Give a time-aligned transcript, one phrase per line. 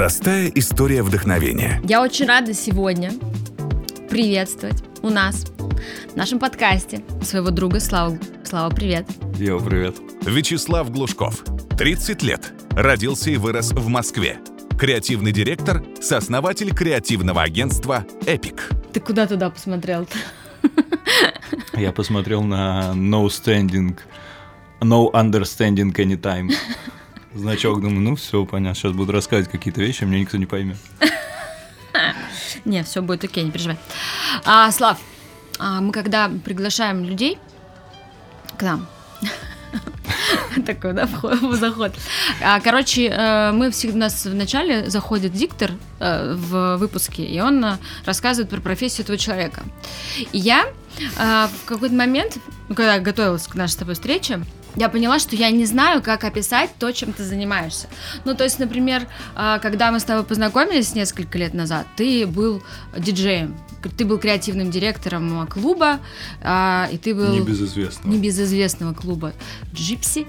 [0.00, 1.78] Простая история вдохновения.
[1.84, 3.12] Я очень рада сегодня
[4.08, 8.18] приветствовать у нас в нашем подкасте своего друга Славу.
[8.42, 9.06] Слава, привет.
[9.36, 9.96] Йо, привет.
[10.22, 11.44] Вячеслав Глушков.
[11.76, 12.50] 30 лет.
[12.70, 14.38] Родился и вырос в Москве.
[14.78, 18.70] Креативный директор, сооснователь креативного агентства «Эпик».
[18.94, 20.16] Ты куда туда посмотрел-то?
[21.74, 23.98] Я посмотрел на No Standing,
[24.80, 26.54] No Understanding Anytime.
[27.34, 30.76] Значок, думаю, ну все, понятно, сейчас буду рассказывать какие-то вещи, мне никто не поймет.
[32.64, 33.78] Не, все будет окей, не переживай.
[34.44, 34.98] А, Слав,
[35.58, 37.38] а, мы когда приглашаем людей
[38.58, 38.86] к нам,
[40.66, 41.08] такой, да,
[41.52, 41.92] заход.
[42.42, 47.64] А, короче, э, мы всегда, у нас вначале заходит диктор э, в выпуске, и он
[47.64, 49.62] э, рассказывает про профессию этого человека.
[50.32, 50.66] И я
[51.16, 52.36] в какой-то момент,
[52.68, 54.40] когда готовилась к нашей с тобой встрече,
[54.76, 57.88] я поняла, что я не знаю, как описать то, чем ты занимаешься.
[58.24, 62.62] Ну, то есть, например, а, когда мы с тобой познакомились несколько лет назад, ты был
[62.96, 63.56] диджеем,
[63.96, 66.00] ты был креативным директором клуба,
[66.42, 67.32] а, и ты был...
[67.34, 68.14] Небезызвестного.
[68.14, 69.32] Небезызвестного клуба
[69.74, 70.26] Джипси,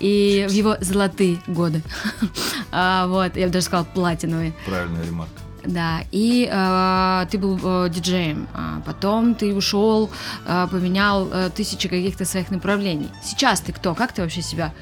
[0.00, 1.82] и в его золотые годы.
[2.76, 4.52] А, вот, я бы даже сказала платиновые.
[4.66, 5.43] Правильная ремарка.
[5.66, 10.10] Да, и э, ты был э, диджеем, а потом ты ушел,
[10.46, 13.08] э, поменял э, тысячи каких-то своих направлений.
[13.22, 13.94] Сейчас ты кто?
[13.94, 14.74] Как ты вообще себя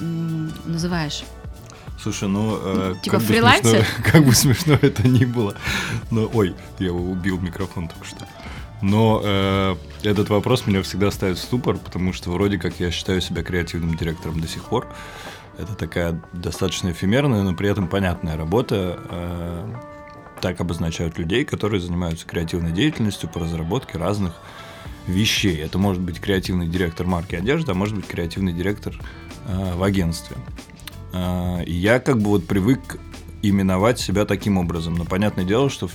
[0.00, 0.04] э,
[0.64, 1.24] называешь?
[2.00, 2.58] Слушай, ну...
[2.60, 3.78] Э, типа как фрилансер?
[3.78, 5.54] Бы смешно, как бы смешно это ни было.
[6.10, 8.26] Но, ой, я убил микрофон только что.
[8.82, 13.20] Но э, этот вопрос меня всегда ставит в ступор, потому что вроде как я считаю
[13.20, 14.88] себя креативным директором до сих пор.
[15.56, 18.98] Это такая достаточно эфемерная, но при этом понятная работа.
[19.08, 19.93] Э,
[20.40, 24.34] так обозначают людей, которые занимаются креативной деятельностью по разработке разных
[25.06, 25.56] вещей.
[25.58, 28.94] Это может быть креативный директор марки одежды, а может быть креативный директор
[29.46, 30.36] э, в агентстве.
[31.12, 32.98] Э, я как бы вот привык
[33.42, 34.94] именовать себя таким образом.
[34.94, 35.88] Но понятное дело, что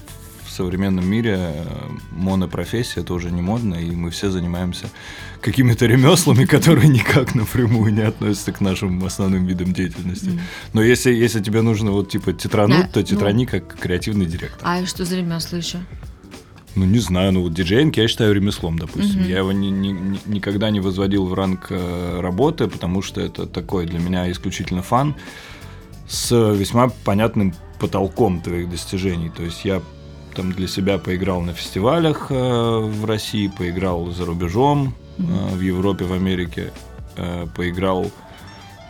[0.49, 1.63] в современном мире э,
[2.11, 4.89] монопрофессия это уже не модно, и мы все занимаемся
[5.41, 10.39] какими-то ремеслами, которые никак напрямую не относятся к нашим основным видам деятельности.
[10.73, 14.59] Но если, если тебе нужно вот типа тетрануть, да, то тетрани ну, как креативный директор.
[14.63, 15.77] А что за ремесла еще?
[16.75, 19.21] Ну, не знаю, ну вот диджейнг я считаю ремеслом, допустим.
[19.21, 19.29] Mm-hmm.
[19.29, 23.45] Я его ни, ни, ни, никогда не возводил в ранг э, работы, потому что это
[23.45, 25.15] такой для меня исключительно фан
[26.07, 29.29] с весьма понятным потолком твоих достижений.
[29.29, 29.81] То есть я
[30.39, 36.05] там для себя поиграл на фестивалях э, в России, поиграл за рубежом, э, в Европе,
[36.05, 36.71] в Америке,
[37.17, 38.09] э, поиграл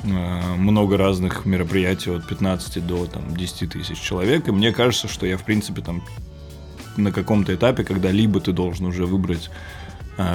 [0.03, 4.47] много разных мероприятий от 15 до там, 10 тысяч человек.
[4.47, 6.03] И мне кажется, что я, в принципе, там
[6.97, 9.49] на каком-то этапе, когда либо ты должен уже выбрать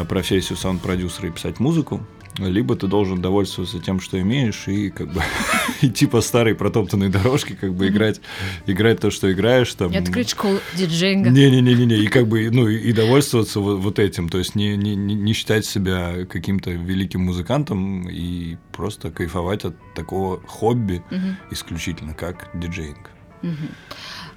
[0.06, 2.06] профессию саунд-продюсера и писать музыку,
[2.38, 5.22] либо ты должен довольствоваться тем, что имеешь, и как бы
[5.82, 8.20] идти по старой протоптанной дорожке, как бы играть,
[8.66, 9.72] играть то, что играешь.
[9.74, 9.92] Там...
[9.92, 11.30] И открыть школу диджейнга.
[11.30, 15.32] Не-не-не-не, и как бы, ну, и довольствоваться вот, вот этим, то есть не, не, не
[15.32, 21.36] считать себя каким-то великим музыкантом и просто кайфовать от такого хобби угу.
[21.50, 23.10] исключительно, как диджейнг.
[23.42, 23.68] Угу.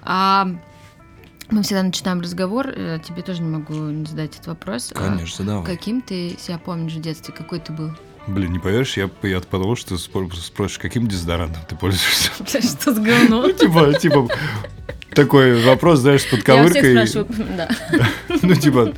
[0.04, 0.48] А
[1.50, 4.92] мы всегда начинаем разговор, э, тебе тоже не могу не задать этот вопрос.
[4.96, 5.66] А Конечно, давай.
[5.66, 7.34] Каким ты себя помнишь в детстве?
[7.34, 7.92] Какой ты был?
[8.28, 12.32] Блин, не поверишь, я, я от того, что спросишь, каким дезодорантом ты пользуешься?
[12.46, 13.44] Что с говно?
[13.44, 14.28] Ну, типа, типа,
[15.14, 16.94] такой вопрос, знаешь, с подковыркой.
[16.94, 17.70] Я всех спрашиваю, да.
[18.42, 18.94] Ну, типа,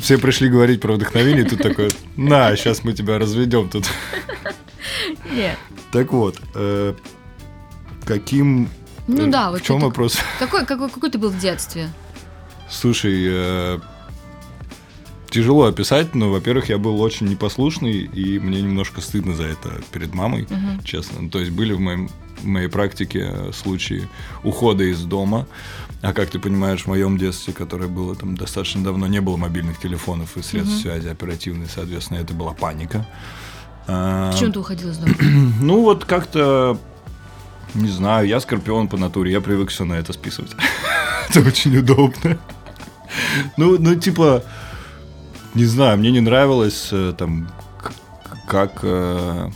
[0.00, 3.84] все пришли говорить про вдохновение, тут такой, на, сейчас мы тебя разведем тут.
[5.30, 5.58] Нет.
[5.92, 6.94] Так вот, э,
[8.06, 8.70] каким
[9.06, 9.60] ну да, вот.
[9.60, 10.18] В чем вопрос?
[10.38, 11.90] Какой, какой, какой ты был в детстве?
[12.70, 13.78] Слушай, э,
[15.30, 20.14] тяжело описать, но, во-первых, я был очень непослушный, и мне немножко стыдно за это перед
[20.14, 20.82] мамой, угу.
[20.84, 21.28] честно.
[21.28, 22.08] То есть были в, моем,
[22.40, 24.08] в моей практике случаи
[24.42, 25.46] ухода из дома.
[26.02, 29.78] А как ты понимаешь, в моем детстве, которое было там достаточно давно, не было мобильных
[29.80, 30.82] телефонов и средств угу.
[30.82, 33.06] связи оперативной, соответственно, это была паника.
[33.86, 35.14] Почему ты уходил из дома?
[35.60, 36.78] Ну вот как-то
[37.74, 40.52] не знаю, я скорпион по натуре, я привык все на это списывать.
[41.28, 42.38] это очень удобно.
[43.56, 44.42] ну, ну, типа,
[45.54, 47.48] не знаю, мне не нравилось э, там,
[48.46, 48.80] как...
[48.82, 49.50] Э,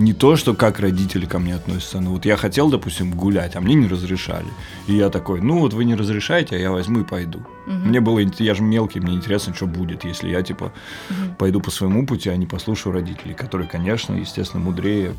[0.00, 3.60] не то, что как родители ко мне относятся, но вот я хотел, допустим, гулять, а
[3.60, 4.46] мне не разрешали.
[4.86, 7.40] И я такой, ну вот вы не разрешаете, а я возьму и пойду.
[7.66, 7.74] Угу.
[7.74, 10.72] Мне было, я же мелкий, мне интересно, что будет, если я, типа,
[11.10, 11.34] угу.
[11.38, 15.14] пойду по своему пути, а не послушаю родителей, которые, конечно, естественно, мудрее,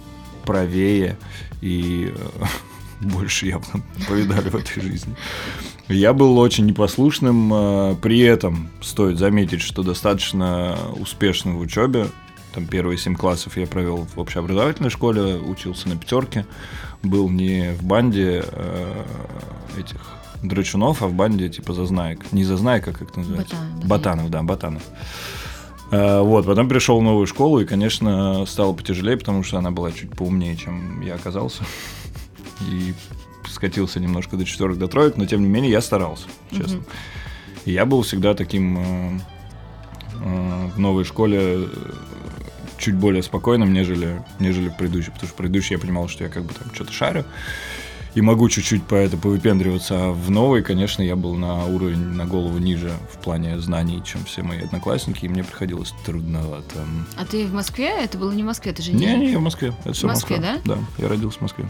[0.46, 1.18] правее
[1.62, 2.46] и э,
[3.02, 5.16] больше явно повидали в этой жизни.
[5.88, 12.08] Я был очень непослушным, э, при этом стоит заметить, что достаточно успешным в учебе.
[12.54, 16.46] там первые семь классов я провел в общеобразовательной школе, учился на пятерке,
[17.04, 19.04] был не в банде э,
[19.78, 19.98] этих
[20.44, 22.32] драчунов, а в банде типа зазнаек.
[22.32, 23.56] Не зазнаек, а как это называется?
[23.56, 24.84] Ботанов, Ботанов, да, ботанов.
[25.92, 30.12] Вот, потом пришел в новую школу, и, конечно, стало потяжелее, потому что она была чуть
[30.12, 31.64] поумнее, чем я оказался.
[32.62, 32.94] И
[33.50, 36.82] скатился немножко до четверок, до троек, но, тем не менее, я старался, честно.
[37.66, 39.20] И я был всегда таким э,
[40.24, 41.68] э, в новой школе э,
[42.78, 45.12] чуть более спокойным, нежели, нежели в предыдущей.
[45.12, 47.26] Потому что в предыдущей я понимал, что я как бы там что-то шарю.
[48.14, 49.96] И могу чуть-чуть по это повыпендриваться.
[49.96, 54.26] А в новой, конечно, я был на уровень, на голову ниже в плане знаний, чем
[54.26, 56.86] все мои одноклассники, и мне приходилось трудновато.
[57.18, 57.90] А ты в Москве?
[58.04, 59.06] Это было не в Москве, ты же не...
[59.06, 59.74] Не, не, в Москве.
[59.86, 60.62] Это все В Москве, Москва.
[60.66, 61.66] Да, я родился в Москве.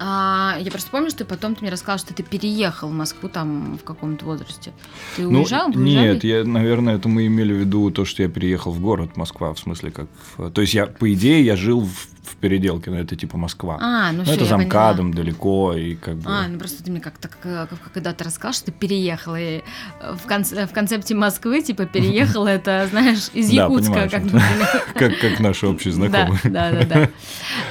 [0.00, 3.78] А, я просто помню, что потом ты мне рассказал, что ты переехал в Москву там
[3.78, 4.72] в каком-то возрасте.
[5.16, 5.70] Ты Ну, уезжал?
[5.72, 9.16] Вы нет, я, наверное, это мы имели в виду то, что я переехал в город
[9.16, 10.06] Москва, в смысле как...
[10.52, 13.78] То есть я, по идее, я жил в, в Переделке, но это типа Москва.
[13.80, 14.56] А, ну, Ну, всё, это за.
[14.58, 16.30] МКАДом далеко, и как бы...
[16.30, 19.62] А, ну просто ты мне как-то как- как- когда-то рассказал, что ты переехал, и
[20.00, 24.22] э, в, конце, в концепте Москвы, типа, переехал, это, знаешь, из Якутска, как,
[24.94, 26.40] как, как наши общие знакомые.
[26.44, 27.08] Да, да, да.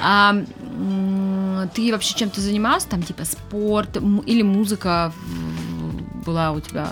[0.01, 0.43] А,
[1.73, 5.11] ты вообще чем-то занимался, там, типа, спорт или музыка
[6.25, 6.91] была у тебя?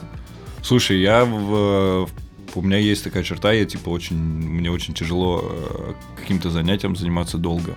[0.64, 2.10] Слушай, я в,
[2.56, 7.38] у меня есть такая черта, я типа очень, мне очень тяжело э, каким-то занятием заниматься
[7.38, 7.76] долго.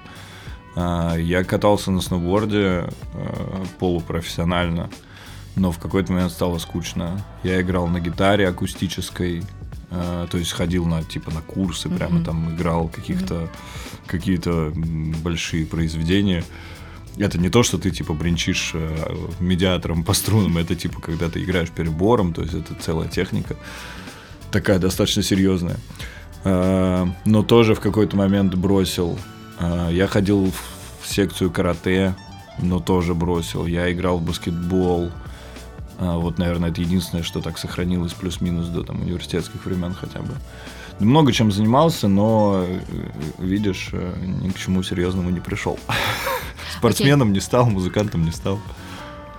[0.76, 2.84] А, Я катался на сноуборде
[3.14, 4.90] э, полупрофессионально,
[5.56, 7.25] но в какой-то момент стало скучно.
[7.42, 9.42] Я играл на гитаре акустической,
[9.90, 12.25] э, то есть ходил на типа на курсы, прямо Мгм.
[12.25, 13.48] там играл каких-то
[14.06, 16.44] какие-то м, большие произведения.
[17.19, 18.75] Это не то, что ты типа бренчишь
[19.40, 23.56] медиатором по струнам, это типа когда ты играешь перебором, то есть это целая техника,
[24.50, 25.77] такая достаточно серьезная.
[26.45, 29.19] Э, Но тоже в какой-то момент бросил.
[29.59, 30.53] Э, Я ходил
[31.03, 32.15] в секцию карате,
[32.59, 33.67] но тоже бросил.
[33.67, 35.11] Я играл в баскетбол.
[35.99, 40.35] А, Вот, наверное, это единственное, что так сохранилось плюс-минус до там университетских времен хотя бы.
[41.00, 42.81] Много чем занимался, но, э,
[43.39, 45.79] видишь, э, ни к чему серьезному не пришел.
[46.79, 48.59] Спортсменом не стал, музыкантом не стал.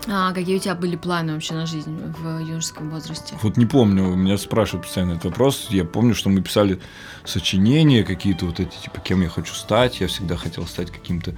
[0.07, 3.35] А какие у тебя были планы вообще на жизнь в юношеском возрасте?
[3.41, 5.67] Вот не помню, меня спрашивают постоянно этот вопрос.
[5.69, 6.79] Я помню, что мы писали
[7.25, 9.99] сочинения какие-то вот эти, типа, кем я хочу стать.
[9.99, 11.35] Я всегда хотел стать каким-то,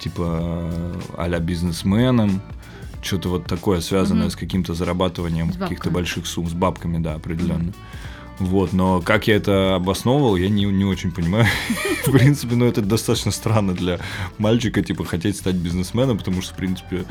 [0.00, 0.70] типа,
[1.16, 2.42] а-ля бизнесменом.
[3.02, 4.30] Что-то вот такое, связанное Мгм.
[4.30, 7.72] с каким-то зарабатыванием каких-то больших сумм, с бабками, да, определенно.
[8.42, 11.46] Вот, но как я это обосновывал, я не, не очень понимаю.
[12.06, 14.00] В принципе, ну это достаточно странно для
[14.38, 17.04] мальчика, типа, хотеть стать бизнесменом, потому что, в принципе,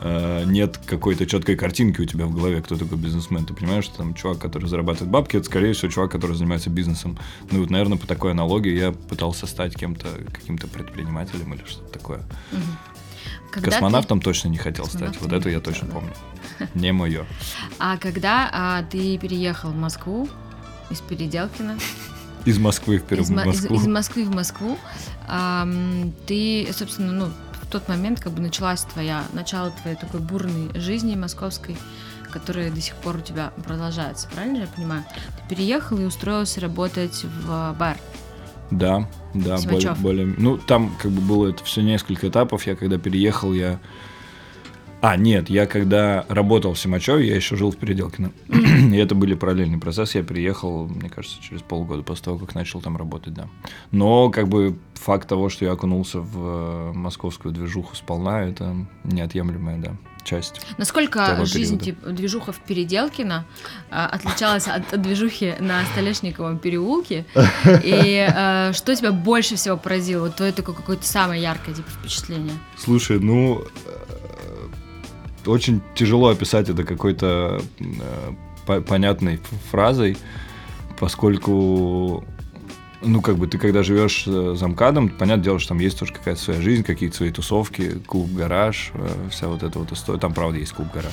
[0.00, 3.46] э, нет какой-то четкой картинки у тебя в голове, кто такой бизнесмен.
[3.46, 7.16] Ты понимаешь, что там чувак, который зарабатывает бабки, это, скорее всего, чувак, который занимается бизнесом.
[7.52, 12.22] Ну, вот, наверное, по такой аналогии я пытался стать кем-то, каким-то предпринимателем или что-то такое.
[13.52, 15.20] Когда ты- Космонавтом точно не хотел стать.
[15.20, 15.94] Вот это я точно да.
[15.94, 16.12] помню.
[16.74, 17.24] Не мое.
[17.78, 20.28] А когда а, ты переехал в Москву
[20.90, 21.78] из Переделкина,
[22.44, 23.76] Из Москвы в из, Москву.
[23.76, 24.78] из Москвы в Москву,
[26.26, 27.26] ты, собственно, ну,
[27.62, 31.76] в тот момент как бы началась твоя, начало твоей такой бурной жизни московской,
[32.30, 35.04] которая до сих пор у тебя продолжается, правильно я понимаю?
[35.48, 37.96] Ты переехал и устроился работать в бар.
[38.70, 42.66] Да, да, более, более- Ну, там как бы было это все несколько этапов.
[42.66, 43.78] Я когда переехал, я...
[45.06, 48.32] А, нет, я когда работал в Симачеве, я еще жил в Переделкино.
[48.48, 50.18] И это были параллельные процессы.
[50.18, 53.46] Я приехал, мне кажется, через полгода после того, как начал там работать, да.
[53.92, 59.78] Но как бы факт того, что я окунулся в э, московскую движуху сполна, это неотъемлемая,
[59.78, 60.60] да, часть.
[60.76, 61.84] Насколько Того жизнь, периода.
[61.84, 63.46] типа, движуха в Переделкино
[63.92, 67.26] а, отличалась от, от движухи на Столешниковом переулке?
[67.64, 70.24] И а, что тебя больше всего поразило?
[70.26, 72.54] Вот твое такое какое-то самое яркое типа, впечатление.
[72.76, 73.64] Слушай, ну,
[75.46, 77.84] очень тяжело описать это какой-то э,
[78.66, 80.16] по- понятной фразой,
[80.98, 82.24] поскольку,
[83.02, 86.12] ну, как бы ты когда живешь э, за МКАДом, понятное дело, что там есть тоже
[86.12, 90.18] какая-то своя жизнь, какие-то свои тусовки, клуб, гараж, э, вся вот эта вот история.
[90.18, 91.12] Там, правда, есть клуб, гараж.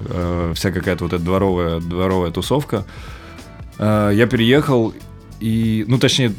[0.00, 2.84] Э, Вся какая-то вот эта дворовая, дворовая тусовка.
[3.80, 4.92] Я переехал,
[5.38, 6.32] и, ну, точнее,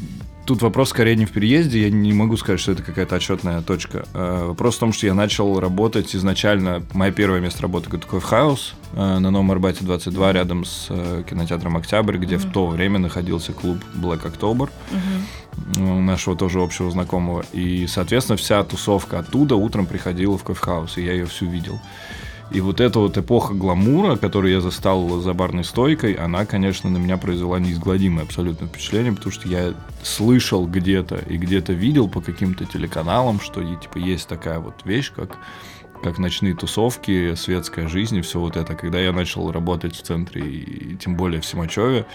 [0.46, 4.06] тут вопрос скорее не в переезде, я не могу сказать, что это какая-то отчетная точка.
[4.14, 8.74] Э, Вопрос в том, что я начал работать изначально, мое первое место работы это Кофхаус
[8.94, 13.78] на Новом Арбате 22, рядом с э, кинотеатром Октябрь, где в то время находился клуб
[13.94, 14.68] Black October,
[15.76, 17.44] у нашего тоже общего знакомого.
[17.52, 21.78] И, соответственно, вся тусовка оттуда утром приходила в Кофхаус, и я ее всю видел.
[22.50, 26.98] И вот эта вот эпоха гламура, которую я застал за барной стойкой, она, конечно, на
[26.98, 32.64] меня произвела неизгладимое абсолютно впечатление, потому что я слышал где-то и где-то видел по каким-то
[32.64, 35.38] телеканалам, что типа есть такая вот вещь, как
[36.02, 38.74] как ночные тусовки, светская жизнь и все вот это.
[38.74, 42.06] Когда я начал работать в центре, и тем более в Симачеве,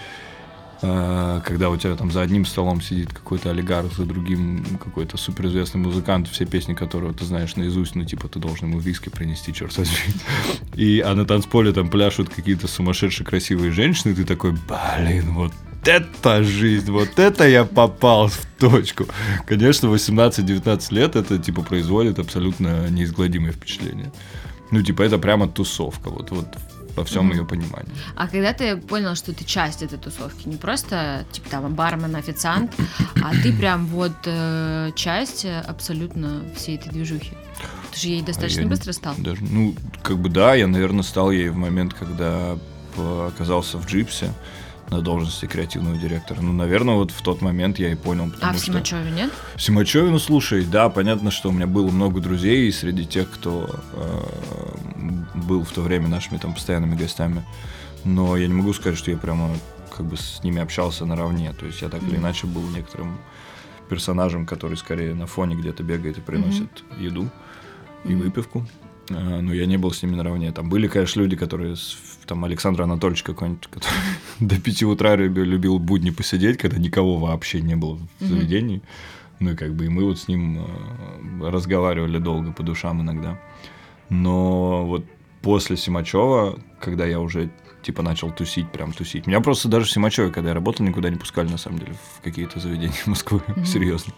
[0.80, 6.28] когда у тебя там за одним столом сидит какой-то олигарх, за другим какой-то суперизвестный музыкант,
[6.28, 10.14] все песни которого ты знаешь наизусть, ну, типа, ты должен ему виски принести, черт возьми.
[10.74, 15.52] И, а на танцполе там пляшут какие-то сумасшедшие красивые женщины, и ты такой, блин, вот
[15.84, 19.06] это жизнь, вот это я попал в точку.
[19.46, 24.12] Конечно, 18-19 лет это, типа, производит абсолютно неизгладимое впечатление.
[24.70, 26.48] Ну, типа, это прямо тусовка, вот, вот
[26.96, 27.92] во всем ее понимании.
[28.14, 32.74] А когда ты понял, что ты часть этой тусовки, не просто, типа, там, бармен, официант,
[33.22, 37.32] а ты прям вот э, часть абсолютно всей этой движухи?
[37.92, 39.14] Ты же ей достаточно а быстро стал?
[39.18, 42.58] Даже, ну, как бы да, я, наверное, стал ей в момент, когда
[42.96, 44.32] оказался в Джипсе
[44.90, 46.40] на должности креативного директора.
[46.40, 48.32] Ну, наверное, вот в тот момент я и понял.
[48.40, 49.30] А в Симачеве нет?
[49.56, 53.68] В Симачеве, ну, слушай, да, понятно, что у меня было много друзей среди тех, кто
[53.92, 57.44] э, был в то время нашими там постоянными гостями.
[58.04, 59.50] Но я не могу сказать, что я прямо
[59.96, 61.52] как бы с ними общался наравне.
[61.52, 62.08] То есть я так mm-hmm.
[62.08, 63.18] или иначе был некоторым
[63.88, 67.02] персонажем, который скорее на фоне где-то бегает и приносит mm-hmm.
[67.02, 67.30] еду
[68.04, 68.22] и mm-hmm.
[68.22, 68.66] выпивку.
[69.10, 70.52] А, но я не был с ними наравне.
[70.52, 71.76] Там были, конечно, люди, которые,
[72.26, 73.94] там, Александр Анатольевич какой-нибудь, который
[74.40, 78.82] до пяти утра любил будни посидеть, когда никого вообще не было в заведении.
[79.38, 83.38] Ну, и как бы и мы вот с ним а, разговаривали долго по душам иногда.
[84.08, 85.04] Но вот
[85.42, 87.50] после Симачева, когда я уже
[87.86, 89.28] типа начал тусить, прям тусить.
[89.28, 92.20] Меня просто даже в Симачеве, когда я работал, никуда не пускали, на самом деле, в
[92.20, 93.64] какие-то заведения Москвы, mm-hmm.
[93.64, 94.12] серьезно.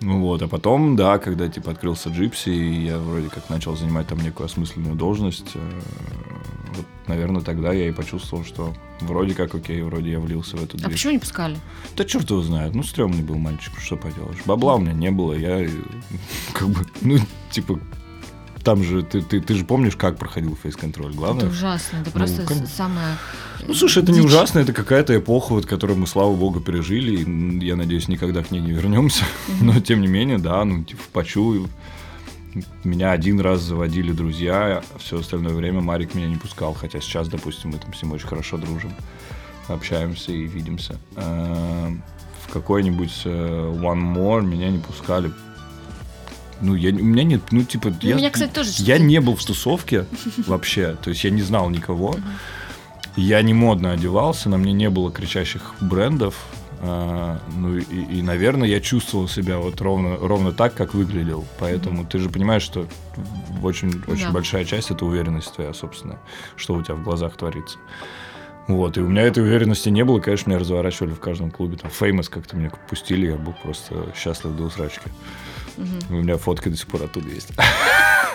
[0.00, 4.06] Ну вот, а потом, да, когда типа открылся Джипси, и я вроде как начал занимать
[4.06, 5.80] там некую осмысленную должность, э,
[6.76, 10.76] вот, наверное, тогда я и почувствовал, что вроде как окей, вроде я влился в эту
[10.76, 10.86] дверь.
[10.86, 11.56] А почему не пускали?
[11.96, 14.38] Да черт его знает, ну стрёмный был мальчик, что поделаешь.
[14.44, 15.68] Бабла у меня не было, я
[16.52, 17.18] как бы, ну,
[17.50, 17.80] типа,
[18.64, 21.44] там же, ты, ты, ты же помнишь, как проходил фейс-контроль, главное?
[21.44, 22.66] Это ужасно, это ну, просто как...
[22.66, 23.16] самое...
[23.66, 27.64] Ну, слушай, это не ужасно, это какая-то эпоха, вот, которую мы, слава богу, пережили, и,
[27.64, 29.24] я надеюсь, никогда к ней не вернемся,
[29.60, 31.68] но, тем не менее, да, ну, типа, почую,
[32.84, 37.70] меня один раз заводили друзья, все остальное время Марик меня не пускал, хотя сейчас, допустим,
[37.70, 38.92] мы там с ним очень хорошо дружим,
[39.68, 40.98] общаемся и видимся.
[41.16, 41.90] Э,
[42.46, 45.32] в какой-нибудь э, One More меня не пускали
[46.64, 49.36] ну, я, у меня нет, ну, типа, ну, я, меня, кстати, тоже я не был
[49.36, 50.06] в тусовке
[50.46, 52.16] вообще, то есть я не знал никого.
[53.16, 56.34] Я не модно одевался, на мне не было кричащих брендов.
[56.80, 61.46] А, ну и, и, наверное, я чувствовал себя вот ровно, ровно так, как выглядел.
[61.60, 62.08] Поэтому mm-hmm.
[62.08, 62.88] ты же понимаешь, что
[63.62, 64.32] очень, очень да.
[64.32, 66.18] большая часть это уверенность твоя, собственно,
[66.56, 67.78] что у тебя в глазах творится.
[68.66, 71.76] Вот, и у меня этой уверенности не было, конечно, меня разворачивали в каждом клубе.
[71.76, 75.10] Там Famous как-то меня пустили, я был просто счастлив до усрачки.
[75.76, 76.16] Угу.
[76.16, 77.50] У меня фотка до сих пор оттуда есть.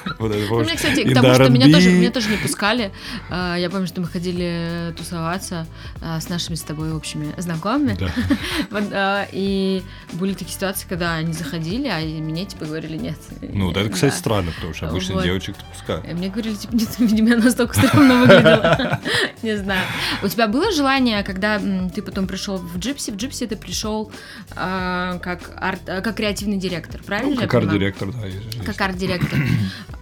[0.19, 2.91] Вот это, ну, мне, кстати, к тому, что меня тоже, меня тоже не пускали.
[3.29, 5.65] А, я помню, что мы ходили тусоваться
[6.01, 7.95] а, с нашими с тобой общими знакомыми.
[7.99, 8.11] Да.
[8.69, 13.17] вот, а, и были такие ситуации, когда они заходили, а мне типа говорили нет.
[13.41, 14.17] Ну, это, кстати, да.
[14.17, 15.23] странно, потому что обычно вот.
[15.23, 16.11] девочек пускают.
[16.11, 18.99] Мне говорили, типа, нет, видимо, я настолько странно выглядела.
[19.41, 19.85] не знаю.
[20.23, 21.59] У тебя было желание, когда
[21.93, 24.11] ты потом пришел в Джипси, в Джипси ты пришел
[24.49, 27.35] как, арт, как креативный директор, правильно?
[27.35, 28.63] Ну, как арт-директор, да.
[28.65, 29.39] Как арт-директор.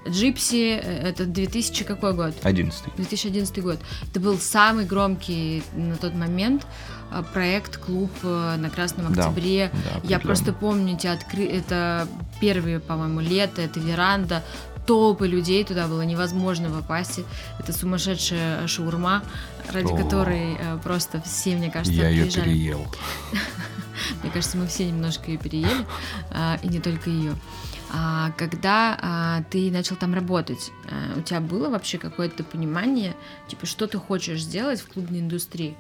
[0.08, 2.34] Джипси, э, это 2000 какой год?
[2.44, 2.96] 11.
[2.96, 3.80] 2011 год.
[4.10, 6.66] Это был самый громкий на тот момент
[7.12, 9.72] э, проект клуб э, на Красном Октябре.
[9.74, 11.46] Да, да, Я просто помню, эти откры...
[11.46, 12.08] это
[12.40, 14.44] первые, по-моему, лето, это веранда,
[14.86, 17.20] толпы людей туда было невозможно попасть.
[17.60, 19.24] Это сумасшедшая шаурма,
[19.72, 22.88] ради О, которой просто все, мне кажется, Я ее переел.
[24.22, 25.86] Мне кажется, мы все немножко ее переели,
[26.32, 27.36] а, и не только ее.
[27.92, 33.16] А, когда а, ты начал там работать, а, у тебя было вообще какое-то понимание,
[33.48, 35.76] типа, что ты хочешь сделать в клубной индустрии?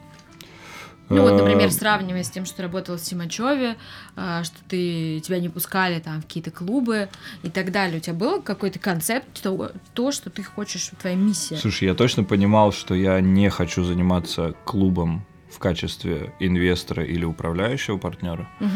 [1.09, 3.77] Ну вот, например, сравнивая с тем, что работал в Симачеве,
[4.13, 7.07] что ты тебя не пускали там в какие-то клубы
[7.43, 7.99] и так далее.
[7.99, 11.55] У тебя был какой-то концепт, то, то, что ты хочешь, твоя миссия?
[11.55, 17.97] Слушай, я точно понимал, что я не хочу заниматься клубом в качестве инвестора или управляющего
[17.97, 18.69] партнера, угу.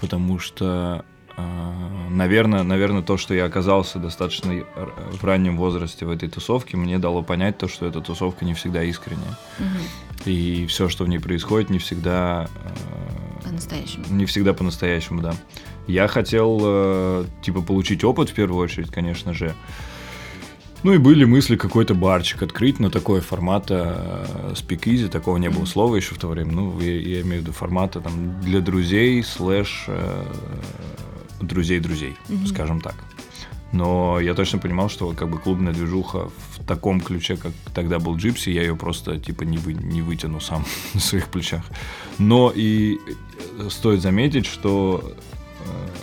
[0.00, 1.04] потому что
[1.36, 4.64] наверное, наверное, то, что я оказался достаточно
[5.12, 8.82] в раннем возрасте в этой тусовке, мне дало понять то, что эта тусовка не всегда
[8.82, 9.38] искренняя.
[9.58, 10.30] Угу.
[10.30, 12.48] И все, что в ней происходит, не всегда...
[12.64, 14.04] А, по-настоящему.
[14.10, 15.34] Не всегда по-настоящему, да.
[15.86, 19.54] Я хотел, э, типа, получить опыт в первую очередь, конечно же.
[20.82, 25.64] Ну и были мысли какой-то барчик открыть, но такое формата э, спикизи, такого не было
[25.64, 26.52] слова еще в то время.
[26.52, 30.24] Ну, я, я имею в виду формата там для друзей слэш э,
[31.40, 32.46] друзей друзей, mm-hmm.
[32.46, 32.94] скажем так.
[33.72, 38.16] Но я точно понимал, что как бы клубная движуха в таком ключе, как тогда был
[38.16, 40.64] Джипси, я ее просто типа не, вы, не вытяну сам
[40.94, 41.64] на своих плечах.
[42.18, 42.98] Но и
[43.58, 45.96] э, стоит заметить, что э,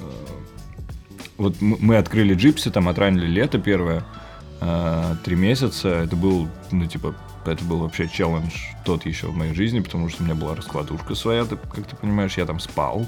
[1.37, 4.03] вот мы открыли Джипси, там отранили лето первое,
[4.59, 5.87] э, три месяца.
[5.87, 7.15] Это был, ну типа,
[7.51, 8.53] это был вообще челлендж
[8.85, 11.95] тот еще в моей жизни, потому что у меня была раскладушка своя, ты, как ты
[11.95, 13.07] понимаешь, я там спал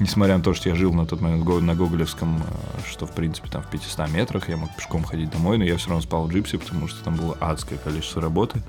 [0.00, 3.48] несмотря на то, что я жил на тот момент на Гоголевском, э, что, в принципе,
[3.48, 6.32] там в 500 метрах, я мог пешком ходить домой, но я все равно спал в
[6.32, 8.60] джипсе, потому что там было адское количество работы.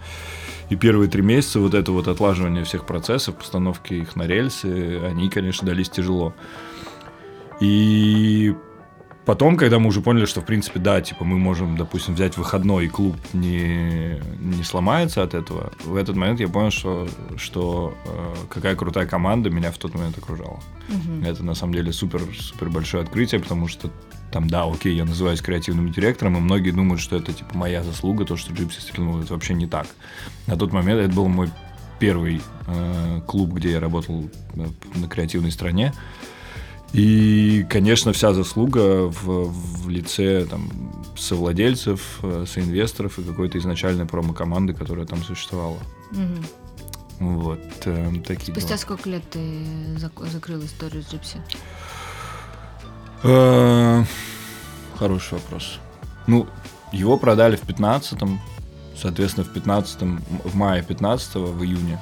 [0.69, 5.29] И первые три месяца вот это вот отлаживание всех процессов, постановки их на рельсы, они,
[5.29, 6.33] конечно, дались тяжело.
[7.59, 8.55] И
[9.25, 12.85] Потом, когда мы уже поняли, что, в принципе, да, типа, мы можем, допустим, взять выходной,
[12.85, 18.35] и клуб не, не сломается от этого, в этот момент я понял, что, что э,
[18.49, 20.59] какая крутая команда меня в тот момент окружала.
[20.89, 21.25] Угу.
[21.25, 23.91] Это, на самом деле, супер, супер большое открытие, потому что
[24.31, 28.25] там, да, окей, я называюсь креативным директором, и многие думают, что это, типа, моя заслуга,
[28.25, 29.85] то, что Джипси стрельнул, это вообще не так.
[30.47, 31.49] На тот момент это был мой
[31.99, 35.93] первый э, клуб, где я работал э, на креативной стране.
[36.93, 40.69] И, конечно, вся заслуга в, в лице там,
[41.17, 45.79] совладельцев, э, соинвесторов и какой-то изначальной промо-команды, которая там существовала.
[46.11, 46.45] Угу.
[47.19, 48.77] Вот, э, такие Спустя дела.
[48.77, 49.39] сколько лет ты
[49.97, 51.37] зак- закрыл историю с Джипси?
[53.23, 54.03] Э,
[54.95, 55.79] хороший вопрос.
[56.27, 56.47] Ну,
[56.91, 58.39] его продали в 15-м,
[58.97, 61.99] соответственно, в 15-м, в мае 15-го, в июне,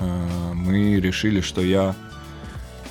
[0.00, 1.94] э, мы решили, что я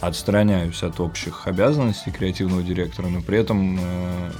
[0.01, 4.31] отстраняюсь от общих обязанностей креативного директора, но при этом э,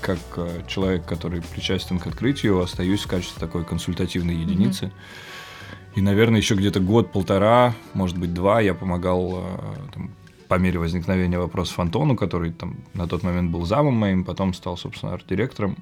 [0.00, 4.86] как э, человек, который причастен к открытию, остаюсь в качестве такой консультативной единицы.
[4.86, 5.96] Mm-hmm.
[5.96, 10.10] И, наверное, еще где-то год-полтора, может быть, два я помогал э, там,
[10.46, 14.76] по мере возникновения вопросов Антону, который там на тот момент был замом моим, потом стал,
[14.76, 15.76] собственно, арт-директором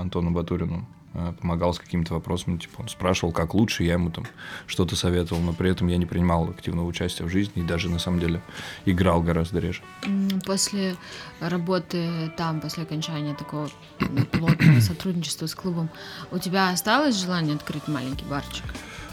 [0.00, 0.86] Антону Батурину.
[1.12, 4.26] Э, помогал с какими-то вопросами, типа он спрашивал, как лучше, я ему там
[4.68, 7.98] что-то советовал, но при этом я не принимал активного участия в жизни и даже на
[7.98, 8.40] самом деле
[8.84, 9.82] играл гораздо реже.
[10.46, 10.94] После
[11.40, 13.68] работы там, после окончания такого
[14.30, 15.90] плотного сотрудничества с клубом,
[16.30, 18.66] у тебя осталось желание открыть маленький барчик?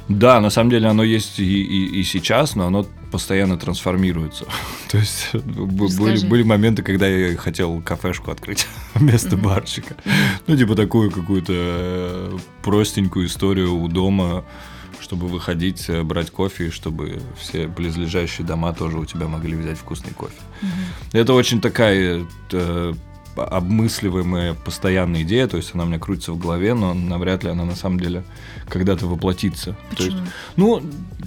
[0.08, 4.46] Да, на самом деле оно есть и, и, и сейчас, но оно постоянно трансформируется.
[4.92, 9.42] То есть были, были моменты, когда я хотел кафешку открыть вместо mm-hmm.
[9.42, 9.96] барчика.
[10.48, 14.46] Ну, типа такую какую-то э, простенькую историю у дома,
[15.00, 20.14] чтобы выходить, э, брать кофе, чтобы все близлежащие дома тоже у тебя могли взять вкусный
[20.14, 20.34] кофе.
[20.62, 21.20] Mm-hmm.
[21.20, 22.94] Это очень такая э,
[23.46, 27.66] обмысливаемая постоянная идея, то есть она у меня крутится в голове, но навряд ли она
[27.66, 28.24] на самом деле
[28.68, 29.76] когда-то воплотится.
[29.90, 29.98] Почему?
[29.98, 30.84] То есть, ну,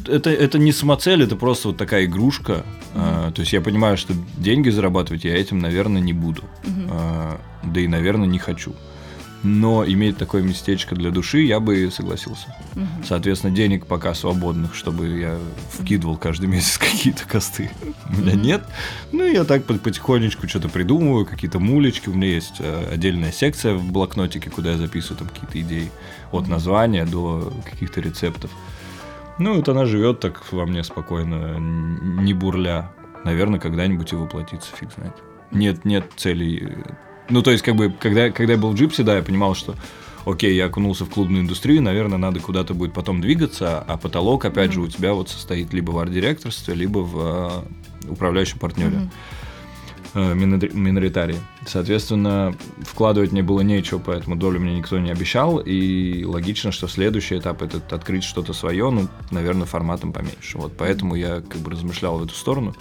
[0.07, 2.53] это, это не самоцель, это просто вот такая игрушка.
[2.53, 2.95] Mm-hmm.
[2.95, 6.43] А, то есть я понимаю, что деньги зарабатывать я этим, наверное, не буду.
[6.65, 6.89] Mm-hmm.
[6.91, 8.75] А, да и, наверное, не хочу
[9.43, 12.55] но иметь такое местечко для души я бы согласился.
[12.77, 13.05] Угу.
[13.07, 15.39] Соответственно, денег пока свободных, чтобы я
[15.73, 17.71] вкидывал каждый месяц какие-то косты,
[18.09, 18.65] у меня нет.
[19.13, 22.09] Ну, я так потихонечку что-то придумываю, какие-то мулечки.
[22.09, 25.91] У меня есть э, отдельная секция в блокнотике, куда я записываю там какие-то идеи
[26.33, 28.51] от названия до каких-то рецептов.
[29.39, 32.91] Ну, вот она живет так во мне спокойно, не бурля.
[33.25, 35.15] Наверное, когда-нибудь и воплотится, фиг знает.
[35.51, 36.85] Нет, нет целей
[37.31, 39.75] ну, то есть, как бы, когда, когда я был в Джипсе, да, я понимал, что
[40.27, 44.71] окей, я окунулся в клубную индустрию, наверное, надо куда-то будет потом двигаться, а потолок, опять
[44.71, 44.75] mm-hmm.
[44.75, 47.65] же, у тебя вот состоит либо в арт-директорстве, либо в
[48.05, 48.97] э, управляющем партнере.
[48.97, 49.11] Mm-hmm.
[50.13, 51.37] Э, миноритарии.
[51.67, 55.59] Соответственно, вкладывать мне было нечего, поэтому долю мне никто не обещал.
[55.59, 60.59] И логично, что следующий этап это открыть что-то свое, ну, наверное, форматом поменьше.
[60.59, 62.75] Вот поэтому я как бы размышлял в эту сторону.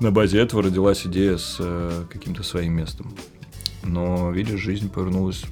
[0.00, 3.14] На базе этого родилась идея с э, каким-то своим местом.
[3.84, 5.44] Но, видишь, жизнь повернулась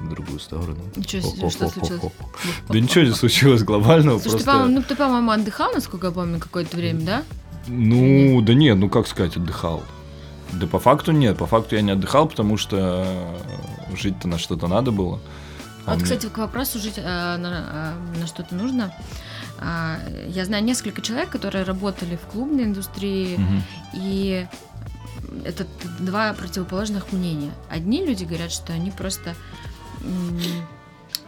[0.00, 0.78] в другую сторону.
[0.96, 2.12] Ничего себе, что случилось?
[2.68, 4.18] Да ничего не случилось глобального.
[4.18, 4.46] Слушай, просто...
[4.46, 7.22] ты, по-моему, ну, ты, по-моему, отдыхал, насколько я помню, какое-то время, да?
[7.66, 9.82] Ну, да нет, ну как сказать, отдыхал.
[10.52, 13.06] Да по факту нет, по факту я не отдыхал, потому что
[13.94, 15.20] жить-то на что-то надо было.
[15.86, 16.04] А вот, мне...
[16.04, 18.92] кстати, к вопросу жить э, на, э, на что-то нужно.
[19.58, 19.96] Э,
[20.28, 23.62] я знаю несколько человек, которые работали в клубной индустрии, угу.
[23.94, 24.46] и
[25.44, 25.66] это
[25.98, 27.52] два противоположных мнения.
[27.68, 29.34] Одни люди говорят, что они просто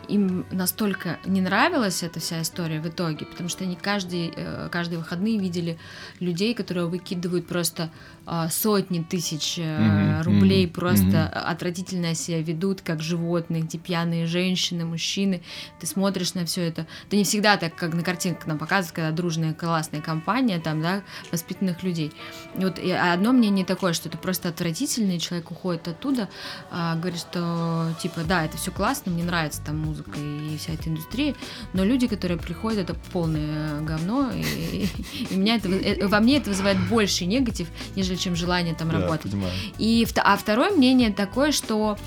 [0.09, 4.99] им настолько не нравилась эта вся история в итоге, потому что они каждый, э, каждые
[4.99, 5.79] выходные видели
[6.21, 7.91] людей, которые выкидывают просто
[8.25, 11.39] а, сотни тысяч mm-hmm, рублей, mm-hmm, просто mm-hmm.
[11.39, 15.43] отвратительно себя ведут, как животные, эти пьяные женщины, мужчины.
[15.81, 16.87] Ты смотришь на все это.
[17.07, 21.03] Это не всегда так, как на картинках нам показывают, когда дружная классная компания, там, да,
[21.33, 22.13] воспитанных людей.
[22.57, 26.29] И вот и одно мнение такое, что это просто отвратительно, и человек уходит оттуда,
[26.71, 30.89] а, говорит, что типа, да, это все классно, мне нравится там музыка и вся эта
[30.89, 31.35] индустрия,
[31.73, 34.87] но люди, которые приходят, это полное говно, и,
[35.31, 39.01] и меня это, э, во мне это вызывает больше негатив, нежели чем желание там да,
[39.01, 39.33] работать.
[39.33, 39.53] Понимаю.
[39.79, 41.99] И, а второе мнение такое, что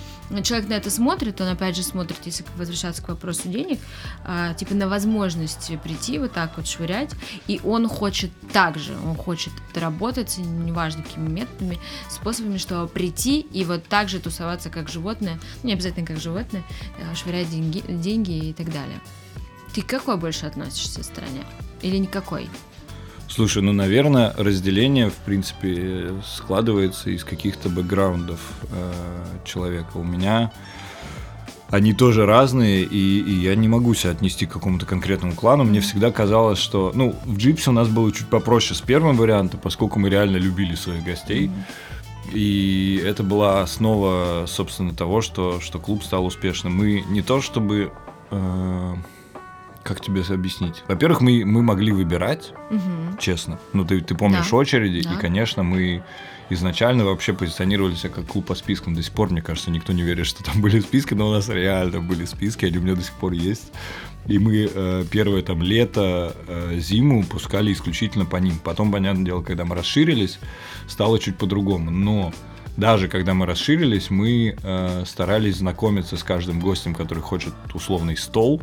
[0.44, 3.80] человек на это смотрит, он опять же смотрит, если возвращаться к вопросу денег,
[4.24, 7.12] а, типа на возможность прийти вот так вот швырять,
[7.48, 13.86] и он хочет также, он хочет работать, неважно какими методами, способами, чтобы прийти и вот
[13.88, 16.64] так же тусоваться как животное, не обязательно как животное,
[17.00, 19.00] а, швырять деньги, деньги и так далее.
[19.74, 21.44] Ты к какой больше относишься стране?
[21.82, 22.50] Или никакой?
[23.28, 28.40] Слушай, ну, наверное, разделение, в принципе, складывается из каких-то бэкграундов
[28.72, 28.94] э,
[29.44, 29.98] человека.
[29.98, 30.52] У меня
[31.70, 35.64] они тоже разные, и, и я не могу себя отнести к какому-то конкретному клану.
[35.64, 36.92] Мне всегда казалось, что...
[36.94, 40.76] Ну, в Джипсе у нас было чуть попроще с первым вариантом, поскольку мы реально любили
[40.76, 41.50] своих гостей.
[42.32, 46.76] И это была основа, собственно, того, что, что клуб стал успешным.
[46.76, 47.92] Мы не то чтобы...
[48.32, 48.96] Э,
[49.86, 50.84] как тебе объяснить?
[50.88, 53.20] Во-первых, мы, мы могли выбирать, угу.
[53.20, 53.60] честно.
[53.72, 54.58] Ну, ты, ты помнишь да.
[54.58, 55.14] очереди, да.
[55.14, 56.04] и, конечно, мы
[56.50, 58.96] изначально вообще позиционировали себя как клуб по спискам.
[58.96, 61.50] До сих пор, мне кажется, никто не верит, что там были списки, но у нас
[61.50, 63.72] реально были списки, они у меня до сих пор есть.
[64.26, 68.58] И мы э, первое там лето, э, зиму пускали исключительно по ним.
[68.64, 70.40] Потом, понятное дело, когда мы расширились,
[70.88, 71.92] стало чуть по-другому.
[71.92, 72.34] Но
[72.78, 78.62] даже когда мы расширились, мы э, старались знакомиться с каждым гостем, который хочет условный стол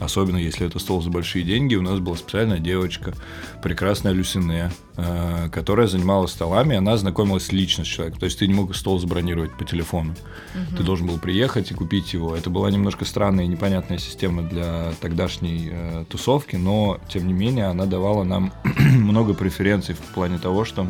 [0.00, 3.14] особенно если это стол за большие деньги, у нас была специальная девочка,
[3.62, 8.20] прекрасная Люсине, э, которая занималась столами, она знакомилась лично с человеком.
[8.20, 10.14] То есть ты не мог стол забронировать по телефону.
[10.54, 10.76] Угу.
[10.76, 12.36] Ты должен был приехать и купить его.
[12.36, 17.66] Это была немножко странная и непонятная система для тогдашней э, тусовки, но тем не менее
[17.66, 20.86] она давала нам много преференций в плане того, что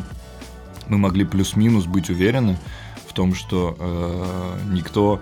[0.89, 2.57] мы могли плюс-минус быть уверены
[3.07, 5.21] в том, что э, никто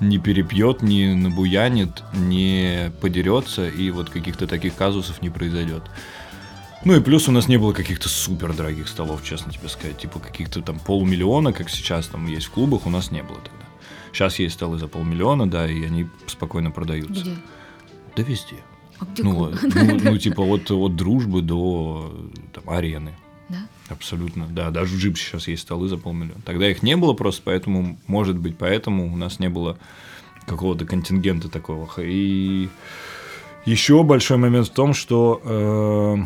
[0.00, 5.82] не перепьет, не набуянит, не подерется, и вот каких-то таких казусов не произойдет.
[6.84, 9.98] Ну и плюс у нас не было каких-то супер дорогих столов, честно тебе сказать.
[9.98, 13.64] Типа каких-то там полмиллиона, как сейчас там есть в клубах, у нас не было тогда.
[14.12, 17.22] Сейчас есть столы за полмиллиона, да, и они спокойно продаются.
[17.22, 17.36] Где?
[18.16, 18.56] Да везде.
[18.98, 22.12] А ну, ну, ну, типа от, от дружбы до
[22.52, 23.14] там, арены.
[23.92, 24.70] Абсолютно, да.
[24.70, 26.40] Даже в джип сейчас есть столы за полмиллиона.
[26.44, 29.78] Тогда их не было просто, поэтому, может быть, поэтому у нас не было
[30.46, 31.88] какого-то контингента такого.
[31.98, 32.68] И
[33.64, 36.16] еще большой момент в том, что э,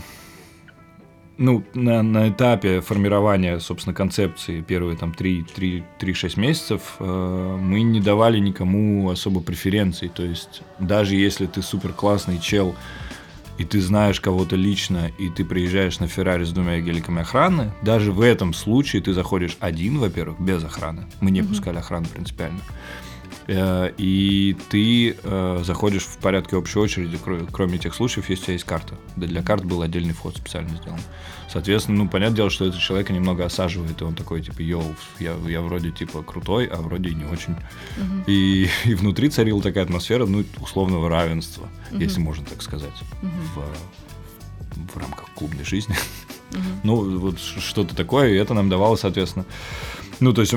[1.39, 8.39] ну, на, на этапе формирования, собственно, концепции первые там 3-6 месяцев э, мы не давали
[8.39, 10.09] никому особо преференций.
[10.09, 12.75] То есть даже если ты супер классный чел,
[13.59, 18.13] и ты знаешь кого-то лично, и ты приезжаешь на Феррари с двумя геликами охраны, даже
[18.13, 21.07] в этом случае ты заходишь один, во-первых, без охраны.
[21.21, 21.49] Мы не mm-hmm.
[21.49, 22.61] пускали охрану принципиально.
[23.49, 27.19] Э, и ты э, заходишь в порядке общей очереди,
[27.53, 28.97] кроме тех случаев, если у тебя есть карта.
[29.17, 31.01] Да, для карт был отдельный вход специально сделан.
[31.49, 35.35] Соответственно, ну, понятное дело, что это человека немного осаживает, и он такой, типа, йоу, я,
[35.47, 37.55] я вроде, типа, крутой, а вроде и не очень.
[37.97, 38.25] Uh-huh.
[38.27, 42.03] И, и внутри царила такая атмосфера, ну, условного равенства, uh-huh.
[42.03, 42.91] если можно так сказать,
[43.23, 43.31] uh-huh.
[43.55, 45.95] в, в рамках клубной жизни.
[46.51, 46.61] Uh-huh.
[46.83, 49.47] ну, вот что-то такое, и это нам давало, соответственно,
[50.19, 50.53] ну, то есть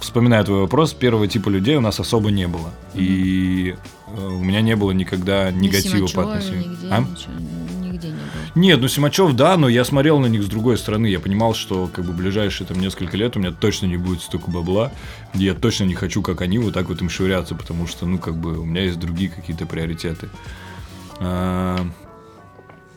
[0.00, 2.72] вспоминая твой вопрос, первого типа людей у нас особо не было.
[2.94, 3.00] Mm-hmm.
[3.00, 6.70] И э, у меня не было никогда негатива по отношению.
[6.70, 7.00] Нигде, а?
[7.00, 7.32] ничего,
[7.80, 8.30] нигде не было.
[8.54, 11.06] Нет, ну Симачев, да, но я смотрел на них с другой стороны.
[11.06, 14.50] Я понимал, что как бы ближайшие там несколько лет у меня точно не будет столько
[14.50, 14.92] бабла.
[15.34, 18.36] Я точно не хочу, как они, вот так вот им швыряться, потому что, ну, как
[18.36, 20.28] бы у меня есть другие какие-то приоритеты.
[21.20, 21.86] А,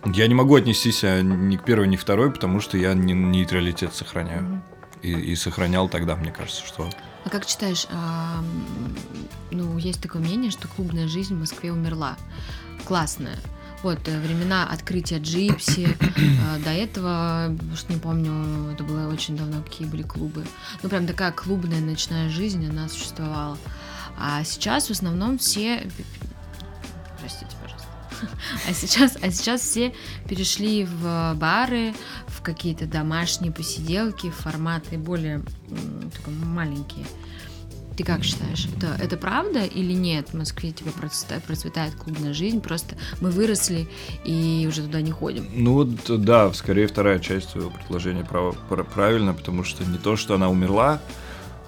[0.05, 3.93] я не могу отнестись а, ни к первой, ни к второй, потому что я нейтралитет
[3.93, 4.41] сохраняю.
[4.41, 6.89] Mm-hmm и, и сохранял тогда, мне кажется, что...
[7.25, 8.43] А как читаешь, а,
[9.51, 12.17] ну, есть такое мнение, что клубная жизнь в Москве умерла.
[12.85, 13.37] Классная.
[13.81, 15.97] Вот, э, времена открытия Джипси,
[16.45, 20.45] а, до этого, уж не помню, это было очень давно, какие были клубы.
[20.81, 23.57] Ну, прям такая клубная ночная жизнь, она существовала.
[24.17, 25.85] А сейчас в основном все...
[27.19, 27.87] Простите, пожалуйста.
[28.69, 29.93] А сейчас, а сейчас все
[30.29, 31.93] перешли в бары,
[32.43, 35.41] какие-то домашние посиделки, форматы более
[36.15, 37.05] такой, маленькие.
[37.95, 40.29] Ты как считаешь, это, это правда или нет?
[40.29, 43.87] В Москве типа процветает, процветает клубная жизнь, просто мы выросли
[44.25, 45.47] и уже туда не ходим.
[45.53, 48.55] Ну вот, да, скорее вторая часть твоего предложения прав,
[48.93, 51.01] правильно, потому что не то, что она умерла,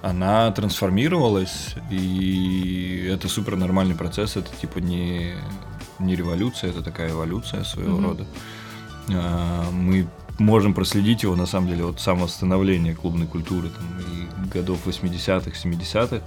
[0.02, 5.34] она трансформировалась, и это супер нормальный процесс, это типа не,
[6.00, 8.04] не революция, это такая эволюция своего mm-hmm.
[8.04, 8.26] рода.
[9.14, 14.48] А, мы можем проследить его, на самом деле, от самого становления клубной культуры, там, и
[14.52, 16.22] годов 80-х, 70-х,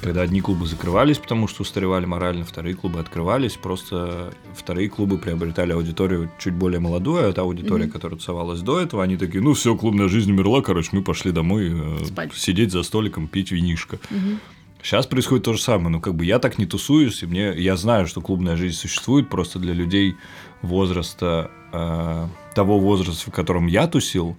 [0.00, 5.72] когда одни клубы закрывались, потому что устаревали морально, вторые клубы открывались, просто вторые клубы приобретали
[5.72, 7.90] аудиторию чуть более молодую, а та аудитория, mm-hmm.
[7.90, 11.72] которая тусовалась до этого, они такие, ну все, клубная жизнь умерла, короче, мы пошли домой
[11.72, 12.34] э, Спать.
[12.34, 13.96] сидеть за столиком, пить винишко.
[14.10, 14.38] Mm-hmm.
[14.82, 15.88] Сейчас происходит то же самое.
[15.88, 19.30] Ну, как бы я так не тусуюсь, и мне я знаю, что клубная жизнь существует
[19.30, 20.14] просто для людей
[20.60, 24.36] возраста э, того возраста, в котором я тусил,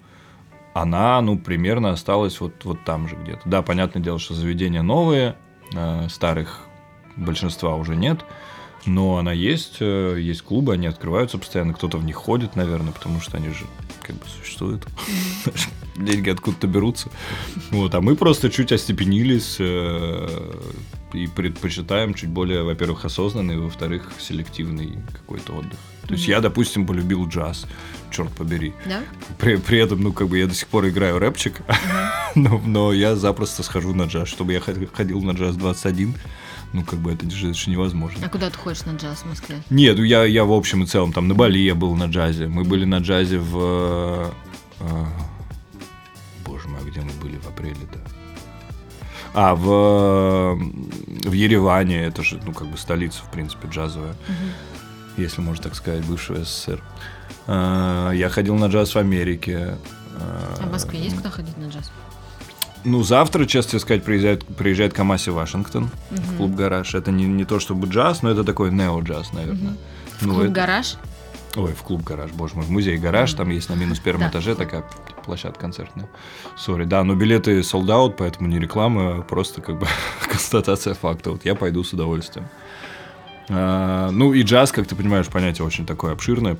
[0.73, 3.41] она, ну, примерно осталась вот, вот там же где-то.
[3.45, 5.36] Да, понятное дело, что заведения новые,
[5.73, 6.62] э, старых
[7.15, 8.25] большинства уже нет,
[8.86, 13.21] но она есть, э, есть клубы, они открываются постоянно, кто-то в них ходит, наверное, потому
[13.21, 13.65] что они же
[14.01, 14.86] как бы существуют.
[15.95, 17.10] Деньги откуда-то берутся.
[17.71, 20.28] Вот, а мы просто чуть остепенились э,
[21.15, 25.80] и предпочитаем чуть более, во-первых, осознанный, во-вторых, селективный какой-то отдых.
[26.08, 27.65] То есть я, допустим, полюбил джаз,
[28.12, 28.73] черт побери.
[28.86, 29.01] Да?
[29.39, 31.62] При, при этом, ну, как бы я до сих пор играю рэпчик,
[32.36, 34.28] но, но я запросто схожу на джаз.
[34.28, 36.13] Чтобы я ходил на джаз 21,
[36.73, 38.25] ну, как бы это же, это же невозможно.
[38.25, 39.56] А куда ты ходишь на джаз в Москве?
[39.69, 42.47] Нет, ну, я, я в общем и целом, там на Бали я был на джазе.
[42.47, 44.32] Мы были на джазе в...
[44.80, 45.06] Э,
[46.45, 48.24] боже мой, а где мы были в апреле-то?
[49.38, 54.12] А, в, в Ереване, это же, ну, как бы столица, в принципе, джазовая.
[54.12, 55.21] Угу.
[55.21, 56.82] Если можно так сказать, бывшего СССР.
[57.45, 59.78] А, я ходил на джаз в Америке.
[60.17, 61.91] А в Москве есть куда ходить на джаз?
[62.86, 66.21] Ну, завтра, честно сказать, приезжает, приезжает Камаси Вашингтон угу.
[66.21, 66.95] в клуб «Гараж».
[66.95, 69.71] Это не, не то чтобы джаз, но это такой нео-джаз, наверное.
[69.71, 69.78] Угу.
[70.19, 70.54] В ну, клуб это...
[70.54, 70.95] «Гараж»?
[71.55, 74.29] Ой, в клуб «Гараж», боже мой, в музей «Гараж», там есть на минус первом да.
[74.29, 74.83] этаже такая
[75.25, 76.09] площадка концертная.
[76.58, 79.87] Sorry, да, но билеты sold out, поэтому не реклама, а просто как бы
[80.29, 81.31] констатация факта.
[81.31, 82.47] Вот я пойду с удовольствием.
[83.49, 86.57] А, ну и джаз, как ты понимаешь, понятие очень такое обширное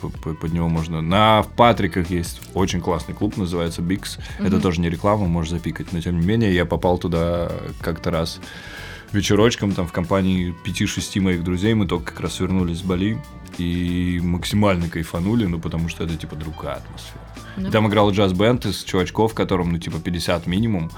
[0.00, 1.00] под него можно.
[1.00, 4.16] На Патриках есть очень классный клуб, называется Бикс.
[4.16, 4.46] Mm-hmm.
[4.46, 8.40] Это тоже не реклама, можешь запикать, но тем не менее я попал туда как-то раз
[9.12, 11.74] вечерочком там в компании 5-6 моих друзей.
[11.74, 13.18] Мы только как раз вернулись с Бали
[13.58, 17.20] и максимально кайфанули, ну потому что это типа другая атмосфера.
[17.56, 17.70] Mm-hmm.
[17.70, 20.90] Там играл джаз-бенд из чувачков, которым ну типа 50 минимум.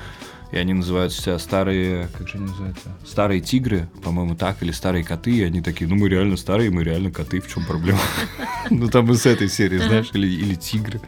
[0.53, 2.91] И они называют себя старые, как же они называются?
[3.07, 5.31] Старые тигры, по-моему, так, или старые коты.
[5.31, 8.01] И они такие, ну мы реально старые, мы реально коты, в чем проблема?
[8.71, 11.01] Ну там из этой серии, знаешь, или, или тигры.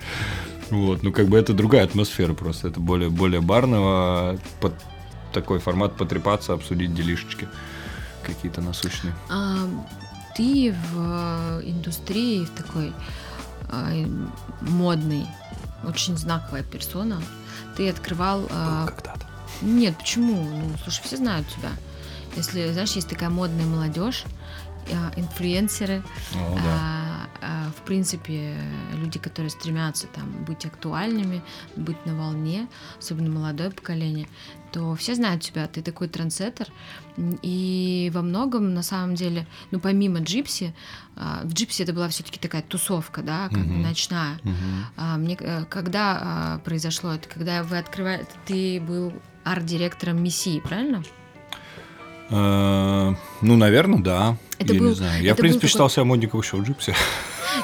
[0.71, 2.69] Вот, ну как бы это другая атмосфера просто.
[2.69, 4.75] Это более, более барного, под
[5.33, 7.49] такой формат потрепаться, обсудить делишечки
[8.23, 9.15] какие-то насущные.
[10.33, 12.93] А, ты в индустрии в такой
[13.69, 13.91] а,
[14.61, 15.27] модный,
[15.85, 17.23] очень знаковая персона.
[17.77, 18.47] Ты открывал...
[18.51, 19.27] А, когда-то.
[19.63, 20.43] Нет, почему?
[20.43, 21.71] Ну, слушай, все знают тебя.
[22.37, 24.25] Если, знаешь, есть такая модная молодежь,
[24.91, 26.03] а, инфлюенсеры,
[26.35, 27.22] О, да.
[27.43, 28.57] А, в принципе,
[28.95, 31.43] люди, которые стремятся там быть актуальными,
[31.77, 34.29] быть на волне, особенно молодое поколение,
[34.73, 36.69] то все знают тебя, ты такой трендсеттер,
[37.43, 40.75] и во многом, на самом деле, ну, помимо Джипси,
[41.17, 43.83] а, в Джипси это была все-таки такая тусовка, да, как uh-huh.
[43.83, 44.39] ночная.
[44.45, 45.19] Uh-huh.
[45.19, 49.13] Мне, э, когда произошло это, когда вы открывали, ты был
[49.45, 51.03] арт-директором Мессии, правильно?
[52.31, 54.37] Э, ну, наверное, да.
[54.59, 55.23] Это я был, не знаю.
[55.23, 56.95] Я, в принципе, считал себя модником еще в джипсе.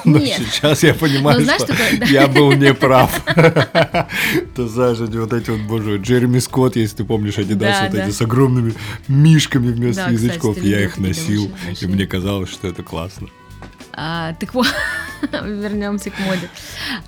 [0.05, 0.37] Но Нет.
[0.37, 2.05] сейчас я понимаю, знаешь, что такое, да.
[2.05, 3.21] я был неправ.
[4.55, 8.11] Ты знаешь, вот эти вот, боже, Джереми Скотт, если ты помнишь, Adidas, да, вот эти
[8.11, 8.73] с огромными
[9.07, 13.27] мишками вместо язычков, я их носил, и мне казалось, что это классно.
[13.93, 14.67] А, так вот,
[15.31, 16.49] вернемся к моде.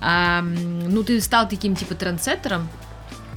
[0.00, 2.68] А, ну, ты стал таким, типа, трендсеттером,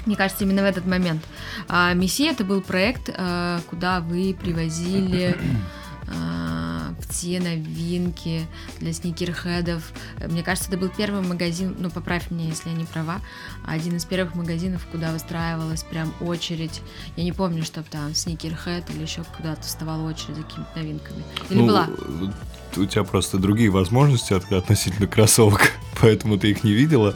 [0.05, 1.23] мне кажется, именно в этот момент.
[1.67, 5.37] А, Мессия это был проект, а, куда вы привозили
[6.07, 6.74] а,
[7.15, 8.45] все новинки
[8.79, 9.93] для сникерхедов.
[10.19, 13.21] Мне кажется, это был первый магазин, ну поправь меня, если я не права,
[13.65, 16.81] один из первых магазинов, куда выстраивалась прям очередь.
[17.15, 21.23] Я не помню, чтобы там сникерхед или еще куда-то вставала очередь за какими-то новинками.
[21.49, 21.89] Или ну, была?
[22.77, 27.15] У тебя просто другие возможности относительно кроссовок, поэтому ты их не видела.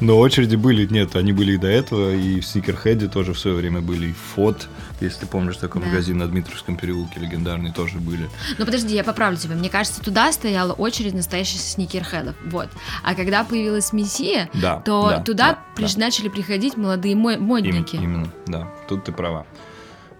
[0.00, 3.56] Но очереди были, нет, они были и до этого, и в Сникерхеде тоже в свое
[3.56, 4.68] время были, и Фот,
[5.00, 5.88] если ты помнишь, такой да.
[5.88, 8.28] магазин на Дмитровском переулке легендарный тоже были.
[8.58, 9.54] Ну подожди, я поправлю тебя.
[9.54, 12.34] Мне кажется, туда стояла очередь настоящих сникерхедов.
[12.46, 12.68] Вот.
[13.02, 15.94] А когда появилась Мессия, да, то да, туда да, приш...
[15.94, 16.00] да.
[16.00, 17.96] начали приходить молодые модники.
[17.96, 18.68] Именно, именно, да.
[18.88, 19.46] Тут ты права.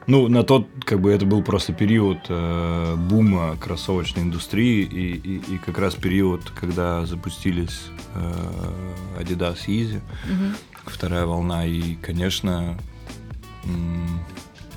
[0.08, 5.54] Ну, на тот, как бы, это был просто период э, бума кроссовочной индустрии и, и,
[5.54, 7.82] и как раз период, когда запустились
[8.14, 8.72] э,
[9.20, 10.56] Adidas Yeezy, Мгм.
[10.86, 12.76] вторая волна, и, конечно,
[13.64, 14.20] м,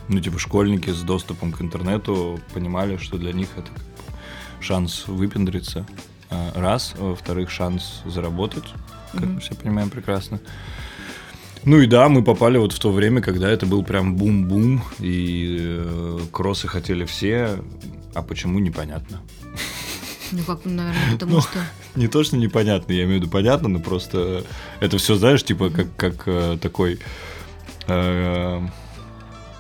[0.10, 5.08] ну, типа, школьники с доступом к интернету понимали, что для них это как бы шанс
[5.08, 5.88] выпендриться,
[6.30, 8.72] а, раз, а во-вторых, шанс заработать,
[9.12, 10.40] как мы все понимаем прекрасно.
[11.66, 15.58] Ну и да, мы попали вот в то время, когда это был прям бум-бум, и
[15.60, 17.58] э, кроссы хотели все,
[18.14, 19.22] а почему непонятно.
[20.32, 21.60] Ну, как, наверное, потому Ну, что...
[21.96, 24.44] Не то, что непонятно, я имею в виду понятно, но просто
[24.80, 27.00] это все, знаешь, типа как, как э, такой...
[27.88, 28.62] э,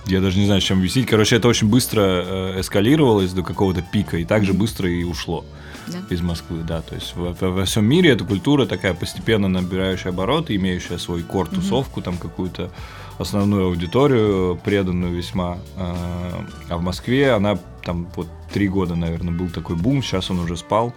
[0.05, 1.07] я даже не знаю, с чем объяснить.
[1.07, 5.43] Короче, это очень быстро э, эскалировалось до какого-то пика, и так же быстро и ушло
[5.87, 5.99] Да?
[6.09, 6.81] из Москвы, да.
[6.81, 11.47] То есть во, во- всем мире эта культура такая постепенно набирающая обороты, имеющая свой кор,
[11.47, 12.71] тусовку, там какую-то
[13.19, 15.57] основную аудиторию, преданную весьма.
[15.77, 20.39] А а в Москве она там вот три года, наверное, был такой бум, сейчас он
[20.39, 20.93] уже спал,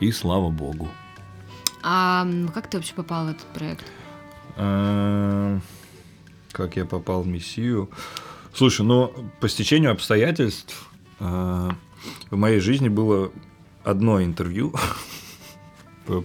[0.00, 0.88] и слава богу.
[1.82, 3.84] А как ты вообще попал в этот проект?
[4.56, 5.58] А,
[6.52, 7.90] Как я попал в Мессию?
[8.54, 10.88] Слушай, ну, по стечению обстоятельств
[11.20, 11.74] а,
[12.30, 13.30] в моей жизни было
[13.84, 14.74] одно интервью,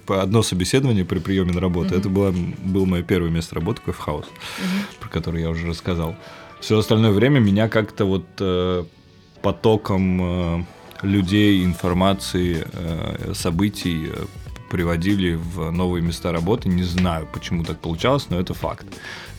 [0.08, 1.96] одно собеседование при приеме на работу.
[1.96, 4.26] Это было, было мое первое место работы, Кофе-хаус,
[5.00, 6.16] про который я уже рассказал.
[6.60, 8.84] Все остальное время меня как-то вот э,
[9.42, 10.64] потоком э,
[11.04, 14.26] людей, информации, э, событий э,
[14.70, 16.68] приводили в новые места работы.
[16.68, 18.86] Не знаю, почему так получалось, но это факт.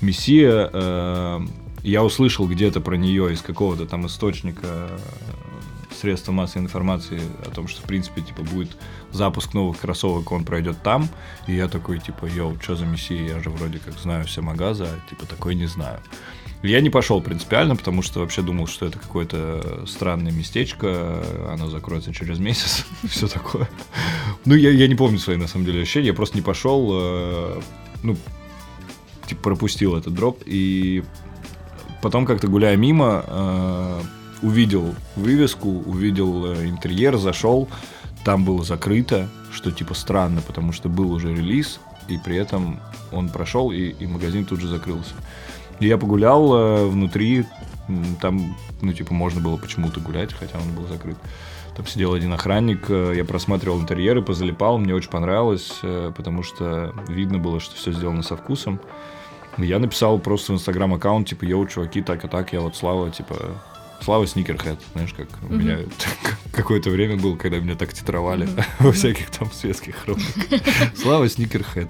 [0.00, 1.40] Мессия, э,
[1.82, 4.88] я услышал где-то про нее из какого-то там источника
[6.00, 8.70] средства массовой информации о том, что, в принципе, типа, будет
[9.12, 11.08] запуск новых кроссовок, он пройдет там.
[11.46, 13.36] И я такой, типа, йоу, что за мессия?
[13.36, 16.00] Я же вроде как знаю все магаза, а, типа, такой не знаю.
[16.62, 22.12] Я не пошел принципиально, потому что вообще думал, что это какое-то странное местечко, оно закроется
[22.12, 23.68] через месяц, все такое.
[24.44, 27.60] Ну, я, я не помню свои, на самом деле, ощущения, я просто не пошел, э,
[28.02, 28.16] ну,
[29.26, 31.02] типа, пропустил этот дроп, и
[32.02, 34.00] потом как-то гуляя мимо, э,
[34.42, 37.68] увидел вывеску, увидел э, интерьер, зашел,
[38.24, 42.80] там было закрыто, что типа странно, потому что был уже релиз, и при этом
[43.12, 45.14] он прошел, и, и магазин тут же закрылся.
[45.80, 47.46] И я погулял э, внутри,
[48.20, 51.16] там, ну, типа, можно было почему-то гулять, хотя он был закрыт.
[51.76, 56.94] Там сидел один охранник, э, я просматривал интерьеры, позалипал, мне очень понравилось, э, потому что
[57.08, 58.80] видно было, что все сделано со вкусом.
[59.56, 63.10] Я написал просто в инстаграм аккаунт, типа, йоу, чуваки, так и так, я вот Слава,
[63.10, 63.36] типа,
[64.02, 65.78] Слава Сникерхед, знаешь, как у меня
[66.52, 70.60] какое-то время было, когда меня так титровали во всяких там светских хрониках.
[70.96, 71.88] Слава Сникерхед.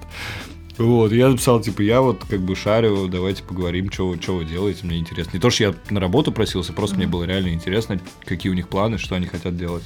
[0.77, 4.85] Вот, я написал, типа, я вот как бы шарю, давайте поговорим, что вы, вы делаете,
[4.85, 5.31] мне интересно.
[5.33, 8.67] Не то, что я на работу просился, просто мне было реально интересно, какие у них
[8.67, 9.83] планы, что они хотят делать.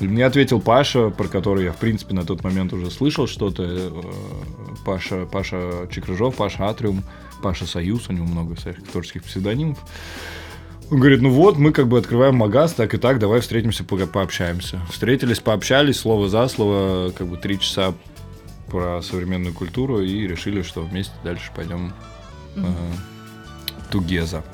[0.00, 3.62] И Мне ответил Паша, про который я, в принципе, на тот момент уже слышал что-то.
[3.64, 4.02] э,
[4.84, 7.04] Паша, Паша Чекрыжов, Паша Атриум,
[7.42, 9.78] Паша Союз, у него много всяких творческих псевдонимов.
[10.90, 14.06] Он говорит, ну вот, мы как бы открываем магаз, так и так, давай встретимся, по-
[14.06, 14.80] пообщаемся.
[14.90, 17.94] Встретились, пообщались, слово за слово, как бы три часа
[18.68, 21.92] про современную культуру и решили, что вместе дальше пойдем
[22.56, 22.62] э,
[23.90, 24.44] together.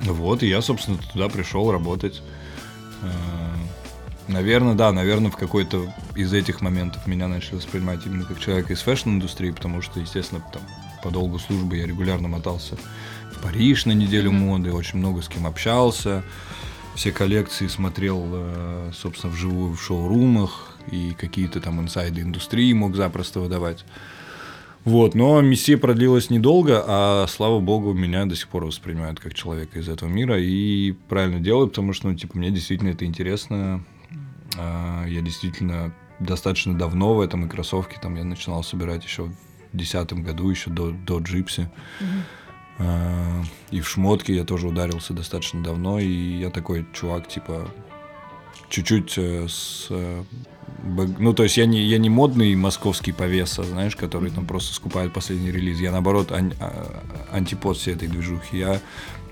[0.00, 2.22] Вот, и я, собственно, туда пришел работать.
[4.28, 8.80] Наверное, да, наверное, в какой-то из этих моментов меня начали воспринимать именно как человека из
[8.80, 10.62] фэшн-индустрии, потому что, естественно, там,
[11.02, 12.76] по долгу службы я регулярно мотался
[13.42, 16.22] Париж на неделю моды, очень много с кем общался,
[16.94, 23.40] все коллекции смотрел, э, собственно, вживую в шоурумах, и какие-то там инсайды индустрии мог запросто
[23.40, 23.84] выдавать.
[24.84, 29.78] Вот, но миссия продлилась недолго, а слава богу, меня до сих пор воспринимают как человека
[29.78, 30.40] из этого мира.
[30.40, 33.84] И правильно делают, потому что, ну, типа, мне действительно это интересно.
[34.56, 39.36] А, Я действительно достаточно давно в этом, и кроссовки там я начинал собирать еще в
[39.72, 41.68] 2010 году, еще до, до джипси.
[42.00, 42.04] А,
[43.70, 47.68] И в шмотки я тоже ударился достаточно давно, и я такой чувак, типа,
[48.70, 49.86] чуть-чуть э, с...
[49.90, 50.22] э,
[51.18, 55.12] Ну, то есть я не, я не модный московский повеса, знаешь, который там просто скупает
[55.12, 55.80] последний релиз.
[55.80, 58.58] Я, наоборот, ан- а- антипод всей этой движухи.
[58.58, 58.80] Я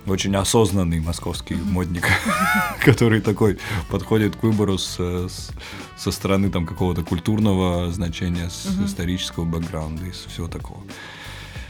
[0.06, 2.09] очень осознанный московский модник,
[2.85, 3.59] который такой
[3.90, 5.50] подходит к выбору с, с-
[5.97, 10.80] со стороны там какого-то культурного значения, с исторического бэкграунда и всего такого.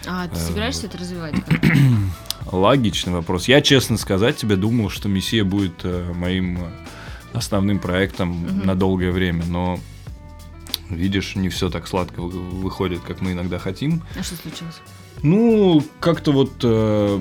[0.06, 1.34] А Э, ты собираешься это развивать?
[2.52, 3.48] Логичный вопрос.
[3.48, 6.70] Я, честно сказать, тебе думал, что Мессия будет э, моим э,
[7.34, 9.80] основным проектом на долгое время, но
[10.90, 12.30] видишь, не все так сладко вы-
[12.60, 14.02] выходит, как мы иногда хотим.
[14.18, 14.80] А что случилось?
[15.22, 17.20] Ну, как-то вот, э,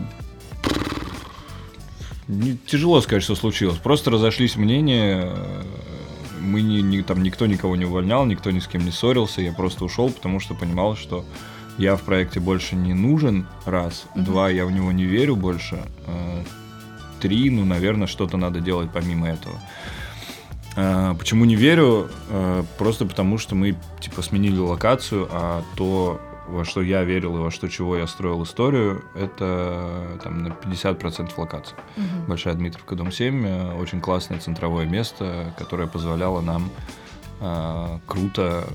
[2.27, 3.77] не, тяжело сказать, что случилось.
[3.77, 5.33] Просто разошлись мнения.
[6.41, 9.41] Мы не, не, там никто никого не увольнял, никто ни с кем не ссорился.
[9.41, 11.25] Я просто ушел, потому что понимал, что
[11.77, 14.05] я в проекте больше не нужен, раз.
[14.15, 14.23] Угу.
[14.23, 15.83] Два, я в него не верю больше.
[16.07, 16.43] Э,
[17.19, 19.59] три, ну, наверное, что-то надо делать помимо этого.
[20.77, 22.09] Э, почему не верю?
[22.29, 27.39] Э, просто потому, что мы, типа, сменили локацию, а то, во что я верил и
[27.39, 31.77] во что чего я строил историю, это там на 50% локация.
[31.97, 32.27] Угу.
[32.27, 36.69] Большая Дмитровка, дом 7, очень классное центровое место, которое позволяло нам
[38.07, 38.65] круто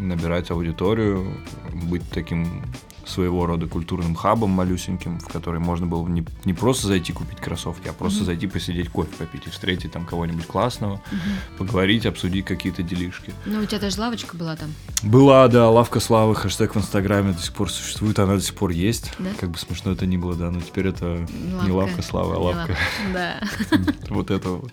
[0.00, 1.32] набирать аудиторию,
[1.72, 2.62] быть таким
[3.10, 7.88] своего рода культурным хабом малюсеньким, в который можно было не, не просто зайти купить кроссовки,
[7.88, 8.26] а просто mm-hmm.
[8.26, 11.58] зайти посидеть кофе попить и встретить там кого-нибудь классного, mm-hmm.
[11.58, 13.32] поговорить, обсудить какие-то делишки.
[13.46, 14.72] Ну, у тебя даже лавочка была там?
[15.02, 18.70] Была, да, лавка славы, хэштег в Инстаграме до сих пор существует, она до сих пор
[18.70, 19.12] есть.
[19.18, 19.30] Да?
[19.38, 21.66] Как бы смешно это ни было, да, но теперь это лавка.
[21.66, 22.76] не лавка славы, а лавка.
[23.12, 23.40] Да.
[24.10, 24.72] Вот этого вот,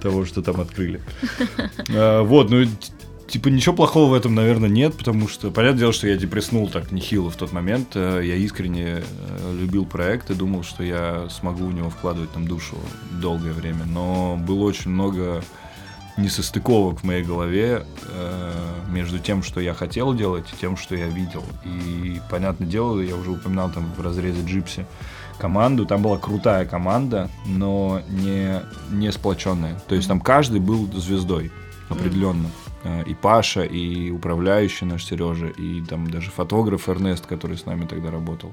[0.00, 1.00] того, что там открыли.
[1.90, 2.66] А, вот, ну
[3.28, 6.92] Типа ничего плохого в этом, наверное, нет, потому что, понятное дело, что я депресснул так
[6.92, 7.90] нехило в тот момент.
[7.94, 12.48] Э, я искренне э, любил проект и думал, что я смогу в него вкладывать там
[12.48, 12.76] душу
[13.20, 13.84] долгое время.
[13.84, 15.42] Но было очень много
[16.16, 18.52] несостыковок в моей голове э,
[18.88, 21.44] между тем, что я хотел делать, и тем, что я видел.
[21.66, 24.86] И, понятное дело, я уже упоминал там в разрезе Джипси
[25.38, 25.84] команду.
[25.84, 29.78] Там была крутая команда, но не, не сплоченная.
[29.86, 31.52] То есть там каждый был звездой
[31.90, 32.46] определенно.
[32.46, 37.86] Э, и Паша, и управляющий наш Сережа, и там даже фотограф Эрнест, который с нами
[37.86, 38.52] тогда работал.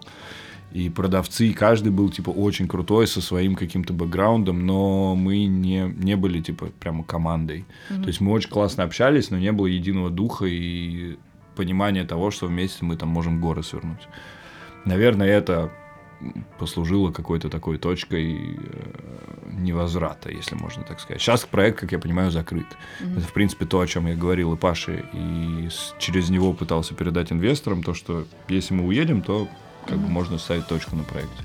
[0.71, 5.93] И продавцы, и каждый был, типа, очень крутой, со своим каким-то бэкграундом, но мы не,
[5.95, 7.65] не были, типа, прямо командой.
[7.89, 8.01] Mm-hmm.
[8.01, 11.17] То есть мы очень классно общались, но не было единого духа и
[11.55, 14.07] понимания того, что вместе мы там можем горы свернуть.
[14.83, 15.71] Наверное, это
[16.59, 21.21] послужило какой-то такой точкой э, невозврата, если можно так сказать.
[21.21, 22.65] Сейчас проект, как я понимаю, закрыт.
[22.65, 23.17] Mm-hmm.
[23.17, 27.31] Это, в принципе, то, о чем я говорил и Паше, и через него пытался передать
[27.31, 29.47] инвесторам, то, что если мы уедем, то
[29.85, 30.01] как mm-hmm.
[30.01, 31.43] бы можно ставить точку на проекте.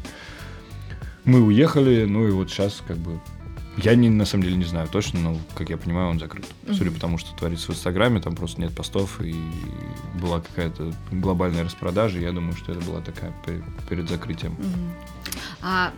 [1.24, 3.20] Мы уехали, ну и вот сейчас как бы
[3.82, 6.44] я не, на самом деле не знаю точно, но, как я понимаю, он закрыт.
[6.44, 6.74] Mm-hmm.
[6.74, 9.34] Судя по тому, что творится в Инстаграме, там просто нет постов, и
[10.20, 13.32] была какая-то глобальная распродажа, я думаю, что это была такая
[13.88, 14.52] перед закрытием.
[14.52, 14.90] Mm-hmm.
[15.62, 15.92] А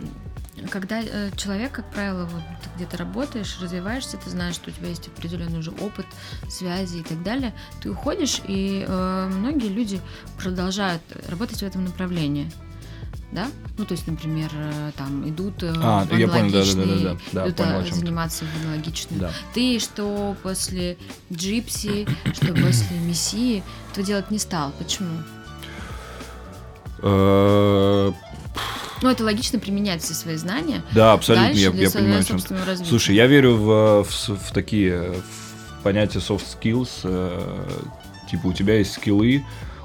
[0.69, 4.89] когда э, человек, как правило, вот ты где-то работаешь, развиваешься, ты знаешь, что у тебя
[4.89, 6.05] есть определенный уже опыт,
[6.49, 9.99] связи и так далее, ты уходишь, и э, многие люди
[10.37, 12.51] продолжают работать в этом направлении
[13.33, 13.47] да?
[13.77, 16.85] Ну, то есть, например, э, там идут э, а, в я понял, да, да, да,
[16.85, 19.19] да, да, идут понял, заниматься в аналогичную.
[19.19, 19.31] Да.
[19.53, 20.97] Ты что после
[21.31, 24.71] Джипси, что после Мессии, этого делать не стал.
[24.77, 25.09] Почему?
[26.99, 28.11] Э,
[29.01, 30.83] ну, это логично применять все свои знания.
[30.93, 32.23] Да, абсолютно, я, я понимаю.
[32.23, 32.39] Чем...
[32.85, 35.13] Слушай, я верю в, в, в такие
[35.79, 36.89] в понятия soft skills.
[38.29, 39.43] Типа у тебя есть скиллы,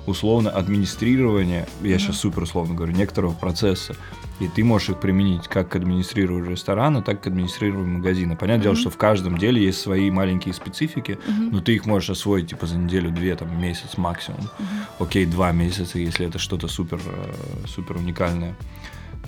[0.08, 1.98] условно администрирование, я mm-hmm.
[1.98, 3.94] сейчас супер условно говорю, некоторого процесса,
[4.40, 8.36] и ты можешь их применить как к администрированию ресторана, так и к администрированию магазина.
[8.36, 8.62] Понятное mm-hmm.
[8.62, 11.48] дело, что в каждом деле есть свои маленькие специфики, mm-hmm.
[11.52, 14.40] но ты их можешь освоить типа за неделю, две, там месяц максимум.
[14.40, 15.04] Mm-hmm.
[15.04, 18.54] Окей, два месяца, если это что-то супер, э, супер уникальное.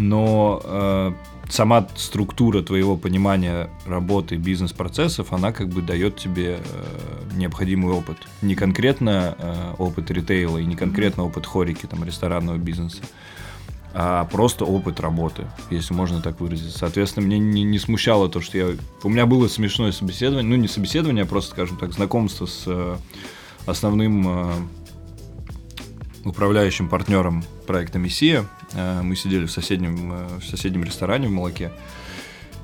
[0.00, 1.12] Но э,
[1.50, 8.16] сама структура твоего понимания работы бизнес-процессов, она как бы дает тебе э, необходимый опыт.
[8.40, 13.02] Не конкретно э, опыт ритейла и не конкретно опыт хорики, там, ресторанного бизнеса,
[13.92, 16.78] а просто опыт работы, если можно так выразиться.
[16.78, 18.68] Соответственно, мне не, не смущало то, что я...
[19.02, 22.96] У меня было смешное собеседование, ну, не собеседование, а просто, скажем так, знакомство с э,
[23.66, 24.52] основным э,
[26.24, 28.46] управляющим партнером проекта «Мессия»,
[29.02, 31.70] мы сидели в соседнем, э, в соседнем ресторане в Молоке.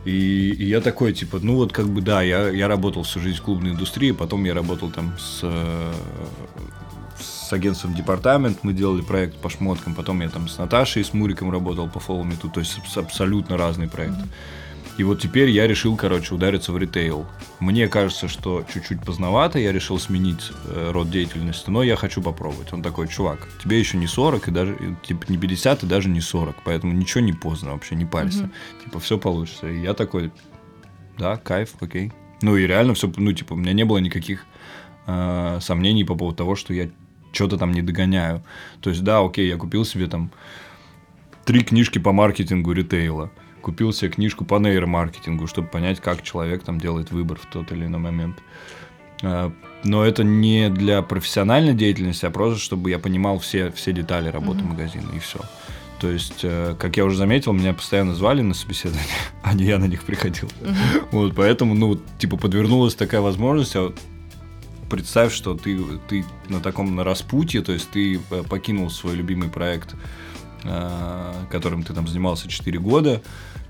[0.04, 3.38] И, и я такой, типа, ну вот как бы да, я, я работал всю жизнь
[3.38, 5.92] в клубной индустрии, потом я работал там с, э,
[7.18, 11.50] с агентством департамент, мы делали проект по шмоткам, потом я там с Наташей, с Муриком
[11.50, 14.14] работал по фолломету, то есть абсолютно разный проект.
[14.14, 14.28] Mm-hmm.
[14.98, 17.26] И вот теперь я решил, короче, удариться в ритейл.
[17.60, 22.72] Мне кажется, что чуть-чуть поздновато, я решил сменить э, род деятельности, но я хочу попробовать.
[22.72, 26.20] Он такой, чувак, тебе еще не 40, и даже, типа, не 50, и даже не
[26.20, 28.44] 40, поэтому ничего не поздно вообще, не парься.
[28.44, 28.50] Угу.
[28.84, 29.68] Типа, все получится.
[29.68, 30.32] И я такой,
[31.18, 32.12] да, кайф, окей.
[32.40, 34.46] Ну и реально все, ну, типа, у меня не было никаких
[35.06, 36.88] э, сомнений по поводу того, что я
[37.32, 38.42] что-то там не догоняю.
[38.80, 40.30] То есть, да, окей, я купил себе там
[41.44, 43.30] три книжки по маркетингу ритейла
[43.66, 47.86] купил себе книжку по нейромаркетингу, чтобы понять, как человек там делает выбор в тот или
[47.86, 48.38] иной момент.
[49.24, 49.52] А,
[49.82, 54.60] но это не для профессиональной деятельности, а просто чтобы я понимал все, все детали работы
[54.60, 54.68] mm-hmm.
[54.68, 55.40] магазина и все.
[56.00, 59.08] То есть, э, как я уже заметил, меня постоянно звали на собеседование,
[59.42, 60.48] а не я на них приходил.
[61.10, 63.98] Вот, поэтому, ну, типа, подвернулась такая возможность, а вот
[64.88, 65.76] представь, что ты,
[66.08, 69.96] ты на таком на распутье, то есть ты э, покинул свой любимый проект,
[70.62, 73.22] э, которым ты там занимался 4 года,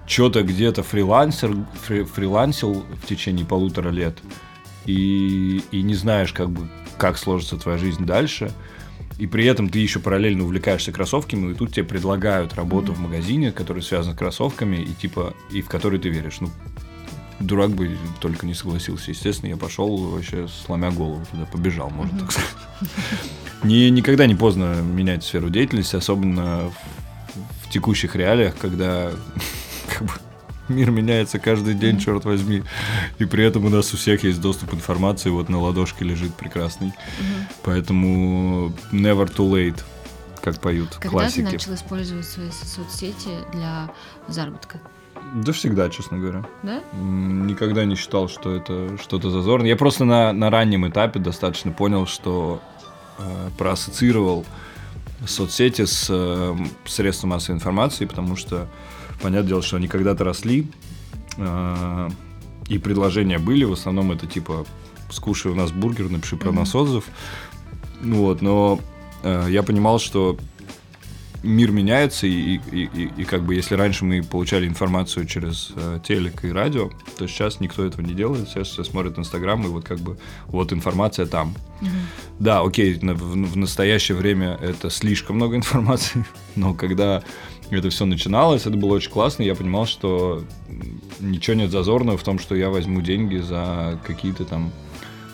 [0.07, 4.19] что-то где-то фрилансер, фри, фрилансил в течение полутора лет,
[4.87, 8.53] и, и не знаешь, как бы, как сложится твоя жизнь дальше–
[9.19, 12.97] и при этом ты еще параллельно увлекаешься кроссовками, и тут тебе предлагают работу mm-hmm.
[12.97, 16.41] в магазине, который связан с кроссовками, и типа, и в который ты веришь.
[16.41, 16.51] Ну,
[17.41, 19.11] дурак бы только не согласился.
[19.11, 22.21] Естественно, я пошел вообще сломя голову туда, побежал, можно mm-hmm.
[22.21, 22.51] так сказать.
[23.63, 29.13] Не, никогда не поздно менять сферу деятельности, особенно в, в текущих реалиях, когда
[29.87, 30.13] как бы,
[30.69, 32.63] Мир меняется каждый день, черт возьми.
[33.19, 36.35] И при этом у нас у всех есть доступ к информации, вот на ладошке лежит
[36.35, 36.93] прекрасный.
[37.63, 39.81] Поэтому never too late,
[40.43, 41.37] как поют Когда классики.
[41.37, 43.91] Когда ты начал использовать свои соцсети для
[44.27, 44.81] заработка?
[45.35, 46.45] Да всегда, честно говоря.
[46.63, 46.83] Да?
[46.93, 49.69] Никогда не считал, что это что-то зазорное.
[49.69, 52.61] Я просто на, на раннем этапе достаточно понял, что
[53.19, 54.45] э, проассоциировал
[55.27, 58.69] соцсети с э, средством массовой информации, потому что
[59.23, 60.67] Понятное дело, что они когда-то росли,
[61.37, 62.11] э,
[62.69, 64.67] и предложения были, в основном это типа
[65.11, 66.55] «скушай у нас бургер, напиши про mm-hmm.
[66.55, 67.05] нас отзыв».
[68.01, 68.81] Ну вот, но
[69.23, 70.37] э, я понимал, что
[71.43, 76.01] мир меняется, и, и, и, и как бы если раньше мы получали информацию через э,
[76.07, 78.49] телек и радио, то сейчас никто этого не делает.
[78.49, 81.55] Сейчас все смотрят Инстаграм, и вот как бы вот информация там.
[81.81, 81.89] Mm-hmm.
[82.41, 86.25] Да, окей, в, в настоящее время это слишком много информации,
[86.57, 87.23] но когда
[87.71, 90.45] это все начиналось, это было очень классно, я понимал, что
[91.21, 94.73] ничего нет зазорного в том, что я возьму деньги за какие-то там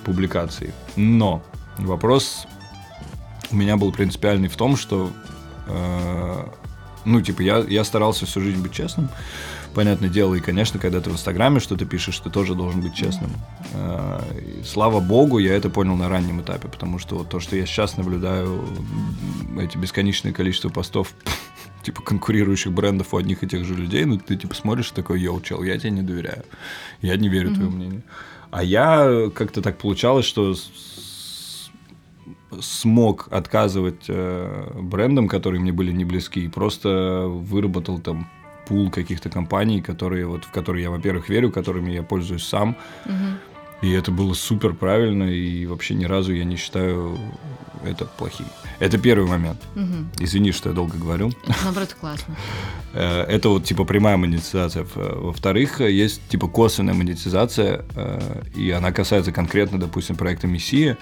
[0.05, 0.73] публикации.
[0.97, 1.43] Но
[1.79, 2.47] вопрос
[3.51, 5.11] у меня был принципиальный в том, что
[5.67, 6.45] э,
[7.05, 9.09] ну, типа, я, я старался всю жизнь быть честным,
[9.75, 13.31] понятное дело, и, конечно, когда ты в Инстаграме что-то пишешь, ты тоже должен быть честным.
[13.73, 14.21] Э,
[14.65, 17.97] слава богу, я это понял на раннем этапе, потому что вот то, что я сейчас
[17.97, 18.65] наблюдаю,
[19.59, 21.13] эти бесконечное количество постов
[21.83, 25.41] типа конкурирующих брендов у одних и тех же людей, ну ты типа смотришь такой, йоу,
[25.41, 26.45] чел, я тебе не доверяю,
[27.01, 27.55] я не верю mm-hmm.
[27.55, 28.03] твоему мнению.
[28.51, 30.55] А я как-то так получалось, что
[32.61, 38.29] смог отказывать э, брендам, которые мне были не близки, и просто выработал там
[38.67, 42.77] пул каких-то компаний, которые вот в которые я, во-первых, верю, которыми я пользуюсь сам.
[43.07, 43.87] Угу.
[43.87, 47.19] И это было супер правильно, и вообще ни разу я не считаю
[47.85, 48.47] это плохим.
[48.83, 49.63] Это первый момент.
[49.77, 50.25] Угу.
[50.25, 51.29] Извини, что я долго говорю.
[51.45, 52.37] Это, наоборот, классно.
[52.93, 54.85] Э, это вот типа прямая монетизация.
[54.97, 60.99] Во-вторых, есть типа косвенная монетизация, э, и она касается конкретно, допустим, проекта «Мессия»,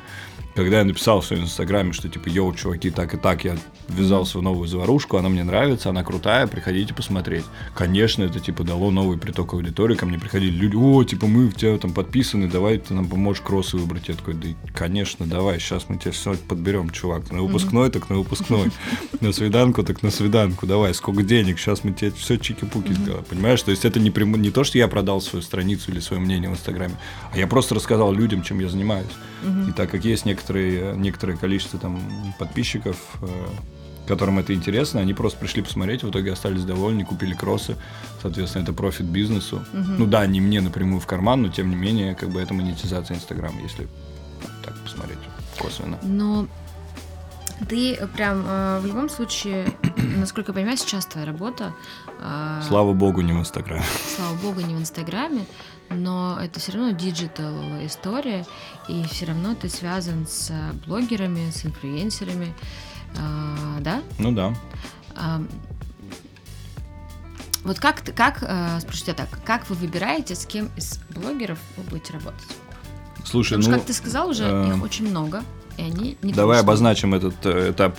[0.54, 3.56] когда я написал в своем инстаграме, что типа, йоу, чуваки, так и так, я
[3.88, 7.44] ввязался в новую заварушку, она мне нравится, она крутая, приходите посмотреть.
[7.74, 11.54] Конечно, это типа дало новый приток аудитории, ко мне приходили люди, о, типа, мы в
[11.54, 14.08] тебя там подписаны, давай ты нам поможешь кроссы выбрать.
[14.08, 17.30] Я такой, да, конечно, давай, сейчас мы тебя все подберем, чувак.
[17.30, 18.70] На выпускной, так на выпускной.
[19.20, 20.66] На свиданку, так на свиданку.
[20.66, 23.24] Давай, сколько денег, сейчас мы тебе все чики-пуки сделаем.
[23.24, 23.62] Понимаешь?
[23.62, 26.50] То есть это не, прям, не то, что я продал свою страницу или свое мнение
[26.50, 26.94] в Инстаграме,
[27.32, 29.10] а я просто рассказал людям, чем я занимаюсь.
[29.68, 32.00] И так как есть некоторые некоторые, некоторое количество там
[32.38, 33.26] подписчиков, э,
[34.06, 37.76] которым это интересно, они просто пришли посмотреть, в итоге остались довольны, купили кроссы,
[38.22, 39.56] соответственно, это профит бизнесу.
[39.72, 39.92] Угу.
[39.98, 43.16] Ну да, не мне напрямую в карман, но тем не менее, как бы это монетизация
[43.16, 43.86] Инстаграма, если
[44.64, 45.18] так посмотреть
[45.58, 45.98] косвенно.
[46.02, 46.46] Но
[47.68, 49.66] ты прям э, в любом случае,
[50.16, 51.72] насколько я понимаю, сейчас твоя работа.
[52.20, 53.84] Э, Слава богу, не в Инстаграме.
[54.16, 55.44] Слава богу, не в Инстаграме
[55.90, 58.46] но это все равно диджитал история,
[58.88, 60.52] и все равно ты связан с
[60.86, 62.54] блогерами, с инфлюенсерами,
[63.16, 64.02] э, да?
[64.18, 64.54] Ну да.
[65.16, 65.40] Э,
[67.64, 71.82] вот как, как э, спрошу тебя так, как вы выбираете, с кем из блогеров вы
[71.84, 72.56] будете работать?
[73.24, 73.70] Слушай, Потому ну...
[73.72, 74.68] что, как ты сказал уже, э...
[74.68, 75.42] их очень много
[75.80, 76.66] и они не Давай пришли.
[76.66, 77.98] обозначим этот э, этап,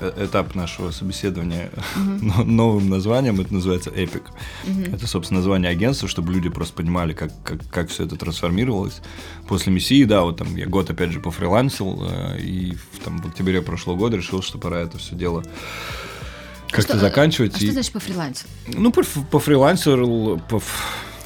[0.00, 2.44] э, этап нашего собеседования угу.
[2.44, 3.40] новым названием.
[3.40, 4.22] Это называется Epic.
[4.66, 4.94] Угу.
[4.94, 9.00] Это, собственно, название агентства, чтобы люди просто понимали, как, как, как все это трансформировалось.
[9.48, 13.26] После Мессии, да, вот там я год, опять же, пофрилансил, э, и в, там, в
[13.26, 15.42] октябре прошлого года решил, что пора это все дело
[16.68, 17.54] как-то что, заканчивать.
[17.54, 17.60] А и...
[17.62, 18.48] что значит пофрилансил?
[18.66, 20.38] Ну, пофрилансил...
[20.50, 20.60] По...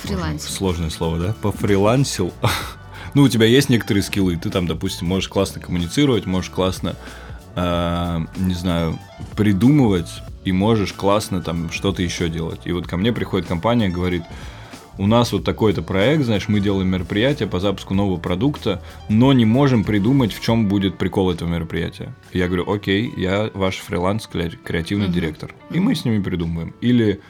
[0.03, 0.51] Фрилансил.
[0.51, 1.35] Сложное слово, да?
[1.43, 2.33] Пофрилансил
[3.15, 6.97] ну, у тебя есть некоторые скиллы, ты там, допустим, можешь классно коммуницировать, можешь классно,
[7.57, 8.99] э, не знаю,
[9.37, 10.09] придумывать,
[10.45, 12.61] и можешь классно там что-то еще делать.
[12.65, 14.23] И вот ко мне приходит компания, говорит,
[14.99, 19.45] у нас вот такой-то проект, знаешь, мы делаем мероприятие по запуску нового продукта, но не
[19.45, 22.15] можем придумать, в чем будет прикол этого мероприятия.
[22.33, 25.13] Я говорю, окей, я ваш фриланс креативный uh-huh.
[25.13, 26.75] директор, и мы с ними придумываем.
[26.81, 27.21] Или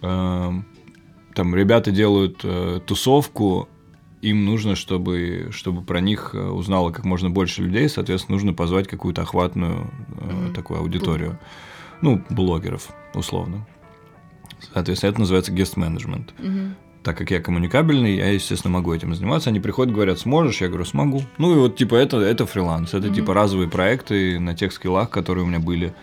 [0.00, 0.52] э,
[1.34, 3.68] там ребята делают э, тусовку,
[4.22, 8.88] им нужно, чтобы, чтобы про них э, узнало как можно больше людей, соответственно, нужно позвать
[8.88, 9.90] какую-то охватную
[10.20, 11.38] э, такую аудиторию.
[12.02, 13.66] Ну, блогеров, условно.
[14.72, 16.34] Соответственно, это называется гест-менеджмент.
[16.38, 16.74] Mm-hmm
[17.06, 19.50] так как я коммуникабельный, я, естественно, могу этим заниматься.
[19.50, 20.60] Они приходят, говорят, сможешь?
[20.60, 21.22] Я говорю, смогу.
[21.38, 23.14] Ну и вот, типа, это, это фриланс, это, mm-hmm.
[23.14, 25.94] типа, разовые проекты на тех скиллах, которые у меня были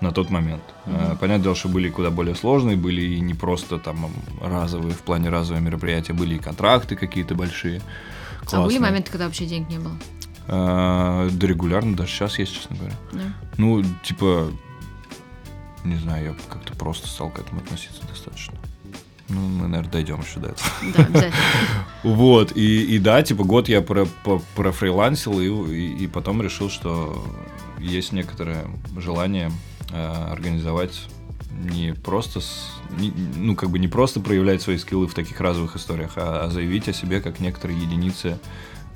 [0.00, 0.62] на тот момент.
[0.86, 1.18] Mm-hmm.
[1.18, 5.28] Понятное дело, что были куда более сложные, были и не просто там разовые, в плане
[5.28, 7.82] разовые мероприятия, были и контракты какие-то большие.
[8.40, 8.62] Классные.
[8.62, 9.92] А были моменты, когда вообще денег не было?
[10.48, 12.94] А, да регулярно, даже сейчас есть, честно говоря.
[13.12, 13.30] Yeah.
[13.58, 14.50] Ну, типа,
[15.84, 18.54] не знаю, я как-то просто стал к этому относиться достаточно.
[19.28, 20.70] Ну, мы, наверное, дойдем еще до этого.
[20.96, 21.34] Да, обязательно.
[22.02, 26.70] Вот, и, и да, типа год я про, про, профрилансил, и, и, и потом решил,
[26.70, 27.22] что
[27.78, 28.64] есть некоторое
[28.96, 29.52] желание
[29.92, 31.08] организовать
[31.50, 35.76] не просто, с, не, ну, как бы не просто проявлять свои скиллы в таких разовых
[35.76, 38.38] историях, а, а заявить о себе как некоторые единицы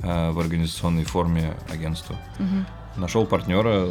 [0.00, 2.16] э, в организационной форме агентства.
[2.38, 3.00] Угу.
[3.00, 3.88] Нашел партнера,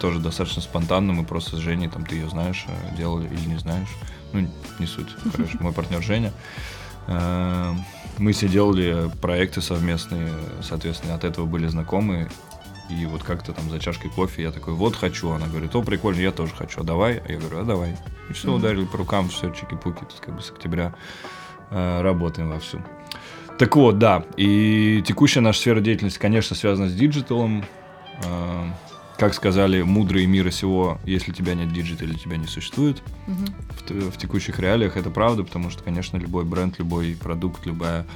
[0.00, 3.58] тоже достаточно спонтанно, мы просто с Женей, там, ты ее знаешь, э, делали или не
[3.58, 3.88] знаешь,
[4.32, 4.48] ну,
[4.78, 6.32] не суть, короче, мой партнер Женя.
[7.06, 7.74] Э,
[8.18, 12.28] мы все делали проекты совместные, соответственно, от этого были знакомы.
[12.90, 15.30] И вот как-то там за чашкой кофе я такой, вот хочу.
[15.30, 17.22] Она говорит, о, прикольно, я тоже хочу, а давай?
[17.26, 17.96] А я говорю, а давай.
[18.28, 18.56] И все, mm-hmm.
[18.56, 20.94] ударили по рукам, все, чики-пуки, тут как бы с октября
[21.70, 22.82] э, работаем вовсю.
[23.58, 27.64] Так вот, да, и текущая наша сфера деятельности, конечно, связана с диджиталом.
[28.24, 28.68] Э,
[29.16, 33.02] как сказали мудрые мира сего, если тебя нет диджитала, тебя не существует.
[33.28, 34.00] Угу.
[34.08, 38.06] В, в текущих реалиях это правда, потому что, конечно, любой бренд, любой продукт, любая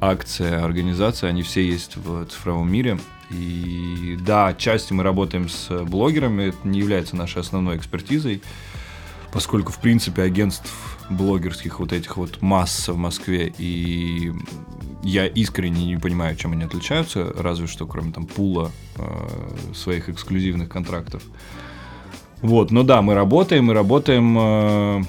[0.00, 2.98] акция, организация, они все есть в цифровом мире.
[3.30, 8.42] И да, отчасти мы работаем с блогерами, это не является нашей основной экспертизой,
[9.32, 10.70] поскольку, в принципе, агентств
[11.10, 14.32] блогерских вот этих вот масса в Москве, и
[15.02, 20.68] я искренне не понимаю, чем они отличаются, разве что кроме там пула э, своих эксклюзивных
[20.68, 21.22] контрактов.
[22.42, 25.02] Вот, но да, мы работаем, мы работаем, э,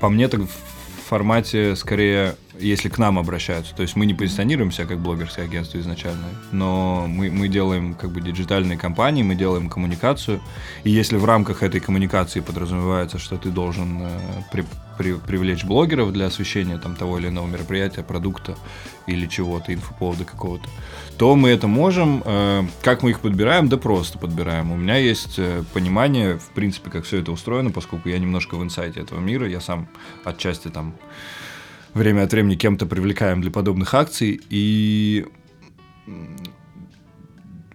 [0.00, 3.74] по мне так в формате скорее если к нам обращаются.
[3.74, 8.20] То есть мы не позиционируемся как блогерское агентство изначально, но мы, мы делаем как бы
[8.20, 10.40] диджитальные компании, мы делаем коммуникацию.
[10.84, 14.18] И если в рамках этой коммуникации подразумевается, что ты должен э,
[14.52, 14.64] при,
[14.98, 18.56] при, привлечь блогеров для освещения там, того или иного мероприятия, продукта
[19.06, 20.68] или чего-то, инфоповода какого-то,
[21.18, 22.22] то мы это можем.
[22.24, 23.68] Э, как мы их подбираем?
[23.68, 24.72] Да просто подбираем.
[24.72, 28.62] У меня есть э, понимание, в принципе, как все это устроено, поскольку я немножко в
[28.62, 29.88] инсайте этого мира, я сам
[30.24, 30.94] отчасти там
[31.94, 34.40] время от времени кем-то привлекаем для подобных акций.
[34.50, 35.26] И,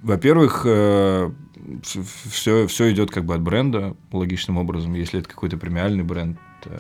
[0.02, 4.94] во-первых, все, э, все идет как бы от бренда логичным образом.
[4.94, 6.80] Если это какой-то премиальный бренд, э,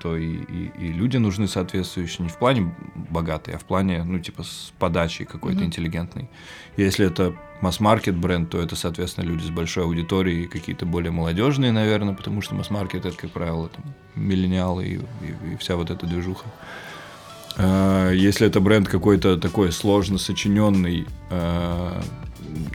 [0.00, 2.74] то и, и, и люди нужны соответствующие не в плане
[3.10, 5.66] богатые, а в плане, ну, типа, с подачей какой-то mm-hmm.
[5.66, 6.28] интеллигентной.
[6.76, 7.34] Если это
[7.64, 12.54] масс-маркет бренд, то это, соответственно, люди с большой аудиторией, какие-то более молодежные, наверное, потому что
[12.54, 13.84] масс-маркет это, как правило, там,
[14.14, 16.44] миллениалы и, и, и вся вот эта движуха.
[17.56, 22.02] А, если это бренд какой-то такой сложно сочиненный, а,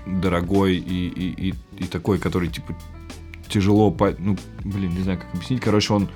[0.08, 2.76] дорогой и, и, и, и такой, который типа
[3.48, 4.16] тяжело, по...
[4.18, 5.62] ну, блин, не знаю, как объяснить.
[5.62, 6.10] Короче, он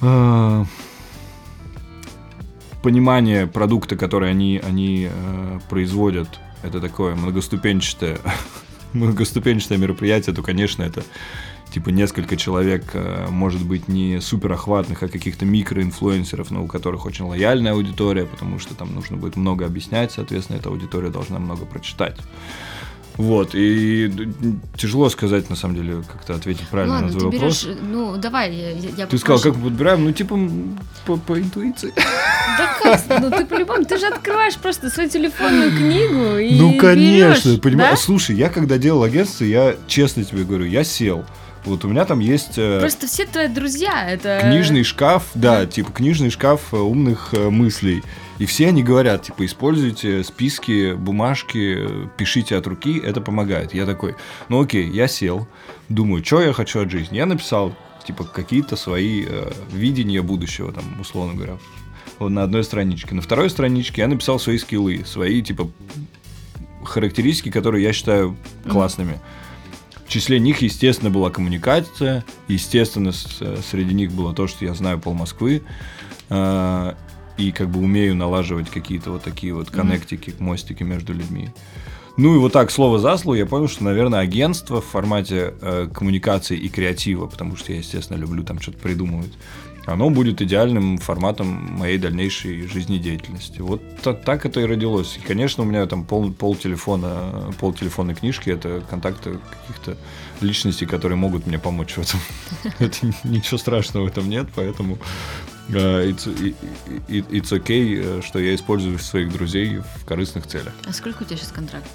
[0.00, 0.64] э,
[2.82, 6.28] понимание продукта, который они, они э, производят,
[6.62, 8.18] это такое многоступенчатое,
[8.92, 11.04] многоступенчатое мероприятие, то, конечно, это
[11.70, 17.06] типа несколько человек, э, может быть, не супер охватных, а каких-то микроинфлюенсеров, но у которых
[17.06, 21.66] очень лояльная аудитория, потому что там нужно будет много объяснять, соответственно, эта аудитория должна много
[21.66, 22.16] прочитать.
[23.18, 24.10] Вот, и
[24.76, 27.64] тяжело сказать, на самом деле, как-то ответить правильно Ладно, на твой ты вопрос.
[27.64, 30.04] Берешь, ну, давай, я, я Ты сказал, как мы подбираем?
[30.04, 30.38] Ну, типа,
[31.04, 31.92] по, по интуиции.
[31.96, 33.20] Да как?
[33.20, 37.98] Ну, ты по-любому, ты же открываешь просто свою телефонную книгу и Ну, конечно, берешь, понимаешь.
[37.98, 38.04] да?
[38.04, 41.24] Слушай, я когда делал агентство, я честно тебе говорю, я сел,
[41.68, 42.56] вот у меня там есть...
[42.56, 44.40] э, Просто все твои друзья, это...
[44.42, 48.02] Книжный шкаф, да, типа книжный шкаф э, умных э, мыслей.
[48.38, 53.74] И все они говорят, типа, используйте списки, бумажки, пишите от руки, это помогает.
[53.74, 54.14] Я такой,
[54.48, 55.48] ну окей, я сел,
[55.88, 57.16] думаю, что я хочу от жизни.
[57.16, 57.74] Я написал,
[58.06, 61.58] типа, какие-то свои э, видения будущего, там, условно говоря,
[62.18, 63.14] вот на одной страничке.
[63.14, 65.68] На второй страничке я написал свои скиллы, свои, типа,
[66.84, 68.36] характеристики, которые я считаю
[68.68, 69.20] классными.
[70.08, 75.12] В числе них, естественно, была коммуникация, естественно, среди них было то, что я знаю пол
[75.12, 75.62] Москвы,
[76.30, 76.94] э,
[77.36, 81.50] и как бы умею налаживать какие-то вот такие вот коннектики, мостики между людьми.
[82.16, 85.88] Ну и вот так, слово за слово, я понял, что, наверное, агентство в формате э,
[85.92, 89.32] коммуникации и креатива, потому что я, естественно, люблю там что-то придумывать,
[89.88, 93.60] оно будет идеальным форматом моей дальнейшей жизнедеятельности.
[93.60, 95.16] Вот так, так это и родилось.
[95.16, 99.96] И, конечно, у меня там пол, пол телефона, пол телефонной книжки это контакты каких-то
[100.40, 102.20] личностей, которые могут мне помочь в этом.
[102.78, 104.98] Это ничего страшного в этом нет, поэтому
[105.70, 106.54] э, it's,
[107.08, 110.74] it's okay, э, что я использую своих друзей в корыстных целях.
[110.86, 111.88] А сколько у тебя сейчас контракт?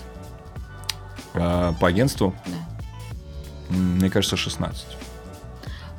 [1.36, 2.36] А, по агентству?
[2.46, 3.76] Да.
[3.76, 4.86] Мне кажется, 16.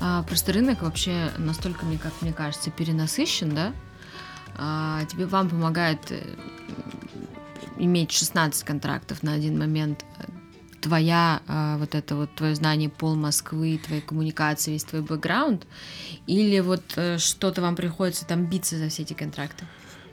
[0.07, 3.73] А, просто рынок вообще настолько, мне, как мне кажется, перенасыщен, да?
[4.55, 6.23] А, тебе вам помогает э,
[7.79, 10.05] иметь 16 контрактов на один момент
[10.83, 15.67] твоя а, вот это вот твое знание пол Москвы, твои коммуникации, весь твой бэкграунд,
[16.27, 19.65] или вот э, что-то вам приходится там биться за все эти контракты?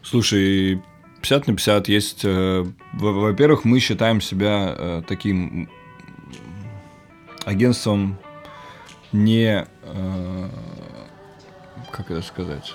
[0.03, 0.81] Слушай,
[1.21, 2.21] 50 на 50 есть...
[2.23, 5.69] Э, во-первых, мы считаем себя таким
[7.43, 8.17] агентством
[9.11, 9.67] не...
[9.93, 10.49] Э,
[11.91, 12.73] как это сказать?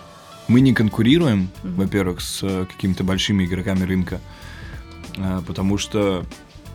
[0.48, 1.74] Мы не конкурируем, mm-hmm.
[1.74, 4.20] во-первых, с какими-то большими игроками рынка,
[5.46, 6.24] потому что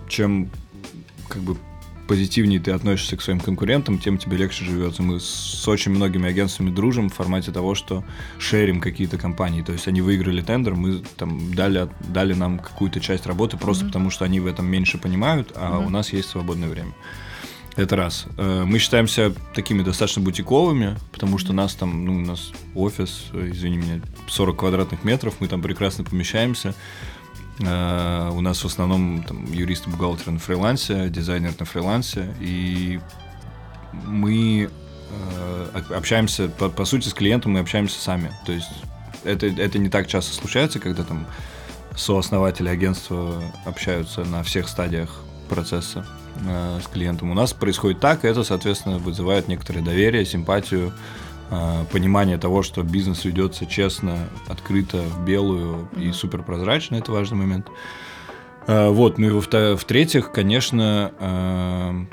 [0.10, 0.50] чем
[1.30, 1.56] как бы
[2.12, 5.02] позитивнее ты относишься к своим конкурентам, тем тебе легче живется.
[5.02, 8.04] Мы с очень многими агентствами дружим в формате того, что
[8.38, 9.62] шерим какие-то компании.
[9.62, 13.88] То есть они выиграли тендер, мы там дали, дали нам какую-то часть работы просто mm-hmm.
[13.88, 15.86] потому, что они в этом меньше понимают, а mm-hmm.
[15.86, 16.92] у нас есть свободное время.
[17.78, 18.26] Это раз.
[18.38, 23.78] Э, мы считаемся такими достаточно бутиковыми, потому что нас там, ну, у нас офис, извини
[23.78, 26.76] меня, 40 квадратных метров, мы там прекрасно помещаемся.
[27.60, 33.00] Э, у нас в основном там, юристы, бухгалтеры на фрилансе, дизайнер на фрилансе, и
[34.06, 34.70] мы
[35.10, 38.34] э, общаемся, по, по сути, с клиентом мы общаемся сами.
[38.46, 38.70] То есть
[39.24, 41.26] это, это не так часто случается, когда там
[41.96, 46.06] сооснователи агентства общаются на всех стадиях процесса
[46.46, 47.32] э, с клиентом.
[47.32, 50.94] У нас происходит так, и это, соответственно, вызывает некоторое доверие, симпатию,
[51.54, 57.38] а, понимание того, что бизнес ведется честно, открыто, в белую и супер прозрачно, это важный
[57.38, 57.68] момент.
[58.68, 62.08] А, вот, ну и в-третьих, конечно,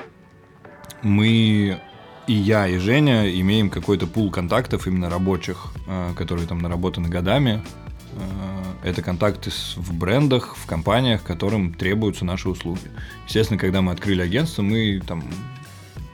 [1.01, 1.79] мы
[2.27, 5.67] и я, и Женя имеем какой-то пул контактов именно рабочих,
[6.15, 7.63] которые там наработаны годами.
[8.83, 12.81] Это контакты в брендах, в компаниях, которым требуются наши услуги.
[13.27, 15.23] Естественно, когда мы открыли агентство, мы там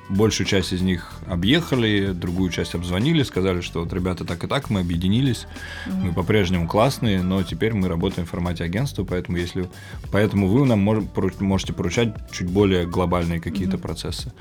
[0.09, 4.69] большую часть из них объехали, другую часть обзвонили, сказали, что вот ребята так и так,
[4.69, 5.47] мы объединились,
[5.85, 6.03] mm-hmm.
[6.03, 9.67] мы по-прежнему классные, но теперь мы работаем в формате агентства, поэтому если,
[10.11, 11.03] поэтому вы нам мож,
[11.39, 13.81] можете поручать чуть более глобальные какие-то mm-hmm.
[13.81, 14.31] процессы.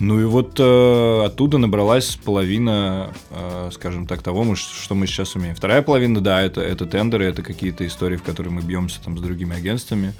[0.00, 5.56] Ну и вот э, оттуда набралась половина, э, скажем так, того, что мы сейчас умеем.
[5.56, 9.20] Вторая половина, да, это, это тендеры, это какие-то истории, в которые мы бьемся там с
[9.20, 10.14] другими агентствами.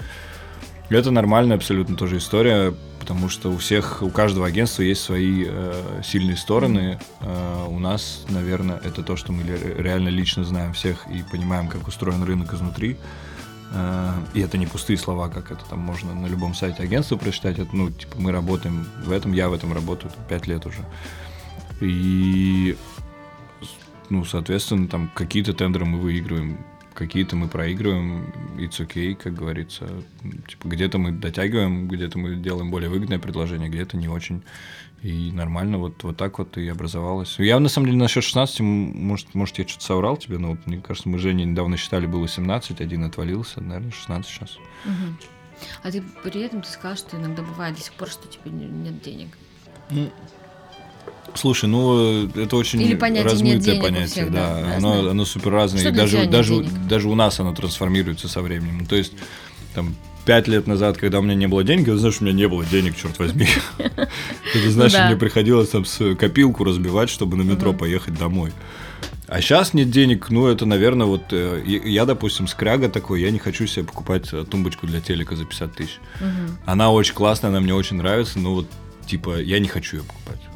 [0.89, 6.01] Это нормальная абсолютно тоже история, потому что у всех, у каждого агентства есть свои э,
[6.03, 6.99] сильные стороны.
[7.21, 9.43] Э, у нас, наверное, это то, что мы
[9.77, 12.97] реально лично знаем всех и понимаем, как устроен рынок изнутри.
[14.33, 17.59] И это не пустые слова, как это там можно на любом сайте агентства прочитать.
[17.59, 20.83] Это, ну, типа, мы работаем в этом, я в этом работаю пять лет уже.
[21.81, 22.75] И,
[24.09, 26.57] ну, соответственно, там какие-то тендеры мы выигрываем
[26.99, 28.25] какие-то мы проигрываем,
[28.57, 29.87] it's okay, как говорится.
[30.49, 34.43] Типа где-то мы дотягиваем, где-то мы делаем более выгодное предложение, где-то не очень.
[35.01, 37.35] И нормально, вот, вот так вот и образовалось.
[37.39, 40.81] Я, на самом деле, насчет 16, может, может я что-то соврал тебе, но вот, мне
[40.81, 44.57] кажется, мы Жене недавно считали, было 17, один отвалился, наверное, 16 сейчас.
[44.85, 45.63] Угу.
[45.83, 49.01] А ты при этом ты сказал, что иногда бывает до сих пор, что тебе нет
[49.01, 49.37] денег.
[49.89, 50.11] Ну,
[51.35, 54.61] Слушай, ну это очень Или размытое понятие, всех, да.
[54.61, 55.81] да оно, оно супер разное.
[55.81, 58.85] Что и даже, даже, даже у нас оно трансформируется со временем.
[58.85, 59.13] То есть,
[59.75, 59.95] там,
[60.29, 62.63] пять лет назад, когда у меня не было денег, ты знаешь, у меня не было
[62.63, 63.47] денег, черт возьми.
[63.79, 68.51] Это значит, мне приходилось там копилку разбивать, чтобы на метро поехать домой.
[69.27, 73.39] А сейчас нет денег, ну, это, наверное, вот э, я, допустим, скряга такой, я не
[73.39, 75.99] хочу себе покупать э, тумбочку для телека за 50 тысяч.
[76.65, 78.67] Она очень классная, она мне очень нравится, но вот,
[79.07, 80.48] типа, я не хочу ее покупать.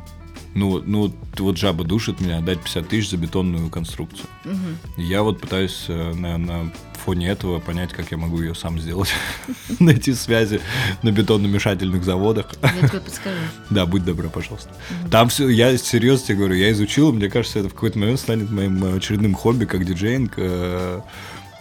[0.55, 4.27] Ну, ну вот жаба душит меня, отдать 50 тысяч за бетонную конструкцию.
[4.45, 5.01] Угу.
[5.01, 6.71] Я вот пытаюсь э, на, на
[7.03, 9.09] фоне этого понять, как я могу ее сам сделать.
[9.79, 10.61] Найти связи
[11.01, 12.47] на бетонно-мешательных заводах.
[12.61, 13.37] Я тебе подскажу.
[13.69, 14.69] Да, будь добра, пожалуйста.
[15.09, 18.51] Там все, я серьезно тебе говорю, я изучил, мне кажется, это в какой-то момент станет
[18.51, 20.33] моим очередным хобби, как диджейнг.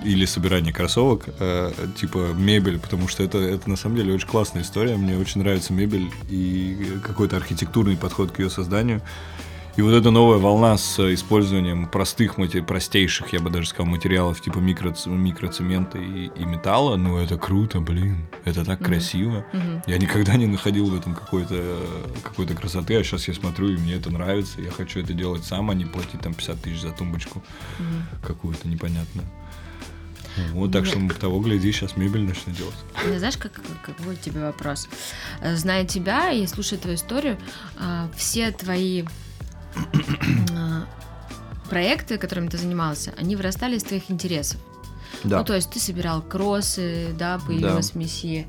[0.04, 4.62] Или собирание кроссовок, э, типа мебель, потому что это, это на самом деле очень классная
[4.62, 4.96] история.
[4.96, 9.02] Мне очень нравится мебель и какой-то архитектурный подход к ее созданию.
[9.74, 12.36] И вот эта новая волна с использованием простых,
[12.66, 17.80] простейших, я бы даже сказал, материалов типа микро, микроцемента и, и металла, ну это круто,
[17.80, 18.84] блин, это так mm-hmm.
[18.84, 19.46] красиво.
[19.52, 19.82] Mm-hmm.
[19.86, 21.78] Я никогда не находил в этом какой-то
[22.22, 25.70] какой красоты, а сейчас я смотрю, и мне это нравится, я хочу это делать сам,
[25.70, 27.42] а не платить там 50 тысяч за тумбочку
[27.78, 28.26] mm-hmm.
[28.26, 29.26] какую-то непонятную.
[30.52, 32.74] Вот, так что того, гляди, сейчас мебель начнет делать.
[33.18, 33.52] Знаешь, как,
[33.84, 34.88] какой тебе вопрос?
[35.42, 37.38] Зная тебя и слушая твою историю,
[37.78, 39.04] а, все твои
[40.56, 40.86] а,
[41.68, 44.60] проекты, которыми ты занимался, они вырастали из твоих интересов.
[45.24, 45.38] Да.
[45.38, 48.00] Ну, то есть ты собирал кроссы, да, появилась да.
[48.00, 48.46] мессия,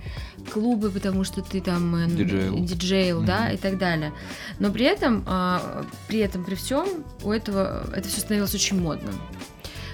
[0.51, 3.25] клубы, потому что ты там э, диджейл, диджейл mm-hmm.
[3.25, 4.11] да, и так далее.
[4.59, 6.88] Но при этом, а, при этом, при всем,
[7.23, 9.13] у этого это все становилось очень модным.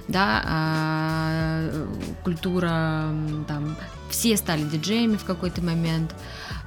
[0.10, 1.86] Да, а,
[2.24, 3.14] культура,
[3.48, 3.78] там,
[4.10, 6.16] все стали диджеями в какой-то момент.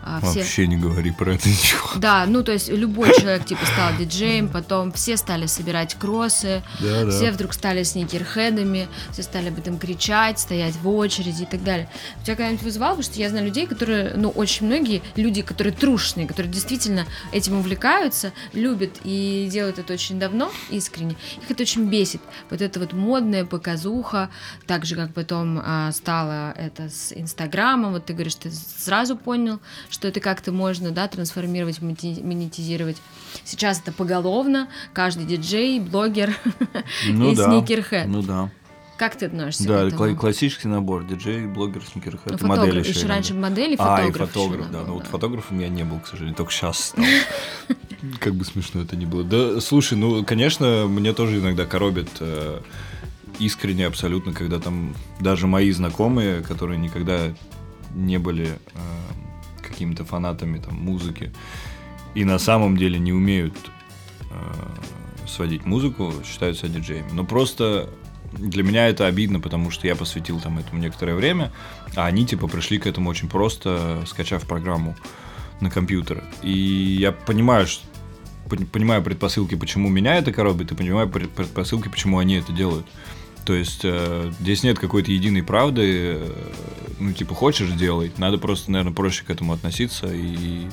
[0.04, 0.40] А, все...
[0.40, 1.80] Вообще не говори про это ничего.
[1.96, 7.08] Да, ну то есть любой человек типа стал диджеем, потом все стали собирать кроссы, да,
[7.10, 7.32] все да.
[7.32, 11.88] вдруг стали сникерхедами, все стали об этом кричать, стоять в очереди и так далее.
[12.20, 15.72] У тебя когда-нибудь вызывало, потому что я знаю людей, которые, ну очень многие люди, которые
[15.72, 21.88] трушные, которые действительно этим увлекаются, любят и делают это очень давно, искренне, их это очень
[21.88, 22.20] бесит.
[22.50, 24.30] Вот это вот модная показуха,
[24.66, 29.60] так же как потом а, стало это с Инстаграмом, вот ты говоришь, ты сразу понял,
[29.92, 32.96] что это как-то можно, да, трансформировать, монетизировать.
[33.44, 36.34] Сейчас это поголовно, каждый диджей, блогер
[37.08, 37.44] ну, и да.
[37.44, 38.08] сникерхед.
[38.08, 38.50] Ну да.
[38.96, 40.10] Как ты относишься да, к этому?
[40.10, 41.04] Да, классический набор.
[41.04, 42.24] Диджей, блогер, сникерхед.
[42.26, 42.58] Ну, фотограф.
[42.58, 44.04] Модель еще, еще раньше модели, фотограф.
[44.04, 44.82] А, и фотограф, да.
[44.86, 47.04] Ну, вот фотографом я не был, к сожалению, только сейчас стал.
[48.20, 49.24] Как бы смешно это ни было.
[49.24, 52.60] Да, слушай, ну, конечно, мне тоже иногда коробит э,
[53.38, 57.34] искренне абсолютно, когда там даже мои знакомые, которые никогда
[57.94, 58.78] не были э,
[59.72, 61.32] какими-то фанатами там, музыки
[62.14, 63.54] и на самом деле не умеют
[64.30, 67.10] э, сводить музыку, считают себя диджеями.
[67.12, 67.88] Но просто
[68.32, 71.52] для меня это обидно, потому что я посвятил там этому некоторое время,
[71.96, 74.96] а они типа пришли к этому очень просто, скачав программу
[75.60, 76.22] на компьютер.
[76.42, 76.52] И
[77.00, 77.86] я понимаю, что
[78.72, 82.86] понимаю предпосылки, почему меня это коробит, и понимаю предпосылки, почему они это делают.
[83.44, 86.16] То есть э, здесь нет какой-то единой правды.
[86.16, 86.32] Э,
[86.98, 90.68] ну, типа, хочешь делать, надо просто, наверное, проще к этому относиться и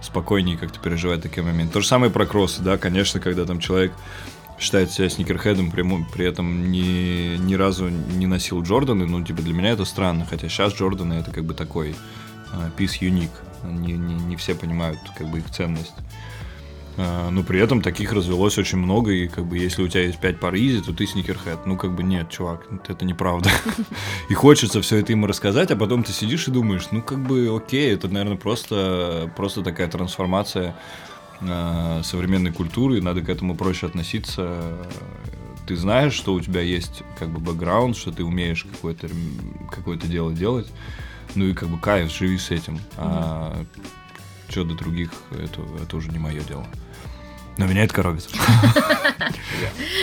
[0.00, 1.74] спокойнее как-то переживать такие моменты.
[1.74, 3.92] То же самое про кроссы, да, конечно, когда там человек
[4.58, 9.54] считает себя сникерхедом, при, при этом ни, ни разу не носил Джорданы, ну, типа, для
[9.54, 11.96] меня это странно, хотя сейчас Джорданы это как бы такой
[12.52, 13.30] э, piece unique,
[13.64, 15.94] не, не, не все понимают как бы их ценность.
[16.98, 20.18] А, но при этом таких развелось очень много, и как бы если у тебя есть
[20.18, 21.64] 5 пар изи, то ты сникерхед.
[21.66, 23.50] Ну, как бы нет, чувак, это неправда.
[24.28, 27.54] И хочется все это ему рассказать, а потом ты сидишь и думаешь, ну, как бы
[27.54, 30.76] окей, это, наверное, просто, просто такая трансформация
[31.40, 34.78] э, современной культуры, надо к этому проще относиться.
[35.66, 39.08] Ты знаешь, что у тебя есть как бы бэкграунд, что ты умеешь какое-то
[39.70, 40.70] какое дело делать,
[41.34, 42.78] ну и как бы кайф, живи с этим.
[42.96, 43.64] А
[44.48, 46.66] что до других, это, это уже не мое дело.
[47.58, 48.28] Но меня это коробит.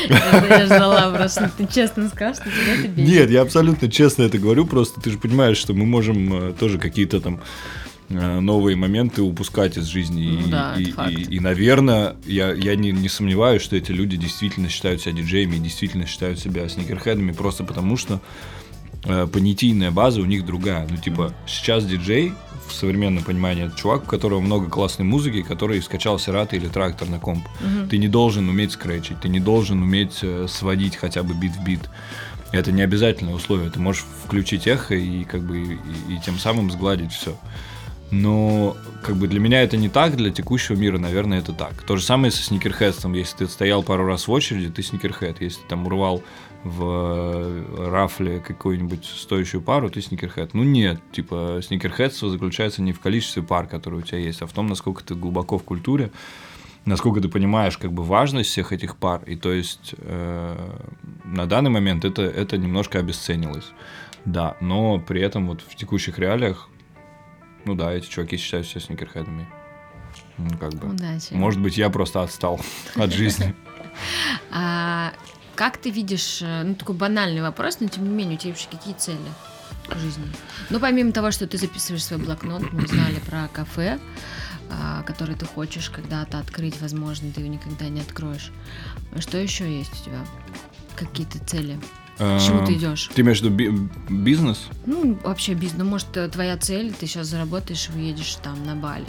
[0.09, 3.11] Я ждала просто, ты честно сказал, что тебя это бесит.
[3.11, 6.79] Нет, я абсолютно честно это говорю, просто ты же понимаешь, что мы можем э, тоже
[6.79, 7.39] какие-то там
[8.09, 10.39] э, новые моменты упускать из жизни.
[10.41, 10.75] Ну, и, да,
[11.09, 15.13] и, и, и, наверное, я, я не, не сомневаюсь, что эти люди действительно считают себя
[15.13, 18.21] диджеями и действительно считают себя сникерхедами просто потому, что
[19.05, 20.87] э, понятийная база у них другая.
[20.89, 22.33] Ну, типа, сейчас диджей
[22.69, 27.09] в современном понимании это чувак, у которого много классной музыки, который скачал Сирата или трактор
[27.09, 27.45] на комп.
[27.59, 27.89] Угу.
[27.89, 31.63] Ты не должен уметь скретчить, ты не должен уметь э, сводить хотя бы бит в
[31.63, 31.89] бит.
[32.51, 33.69] Это не обязательное условие.
[33.69, 37.37] Ты можешь включить эхо и как бы и, и тем самым сгладить все.
[38.11, 41.83] Но как бы для меня это не так, для текущего мира, наверное, это так.
[41.83, 43.13] То же самое со сникерхедством.
[43.13, 45.41] Если ты стоял пару раз в очереди, ты сникерхед.
[45.41, 46.23] Если ты там урвал
[46.63, 50.53] в э, рафле какую-нибудь стоящую пару, ты сникерхед.
[50.53, 54.51] Ну нет, типа сникерхедство заключается не в количестве пар, которые у тебя есть, а в
[54.51, 56.11] том, насколько ты глубоко в культуре,
[56.85, 59.21] насколько ты понимаешь как бы важность всех этих пар.
[59.25, 60.77] И то есть э,
[61.23, 63.71] на данный момент это, это немножко обесценилось.
[64.25, 66.67] Да, но при этом вот в текущих реалиях,
[67.65, 69.47] ну да, эти чуваки считают себя сникерхедами.
[70.37, 70.89] Ну, как бы.
[70.89, 71.33] Удачи.
[71.33, 72.59] Может быть, я просто отстал
[72.95, 73.55] от жизни.
[75.59, 78.69] Как ты видишь, э, ну такой банальный вопрос, но тем не менее, у тебя вообще
[78.71, 79.19] какие цели
[79.93, 80.23] в жизни?
[80.69, 83.99] Ну, помимо того, что ты записываешь свой блокнот, мы узнали про кафе,
[84.71, 88.53] а, который ты хочешь когда-то открыть, возможно, ты его никогда не откроешь.
[89.19, 90.25] Что еще есть у тебя?
[90.95, 91.77] Какие-то цели?
[92.17, 93.09] К чему ты идешь?
[93.13, 94.65] Ты имеешь в виду би- бизнес?
[94.85, 95.77] Ну, вообще бизнес.
[95.83, 99.07] Ну, может, э, твоя цель, ты сейчас заработаешь и уедешь там на Бали.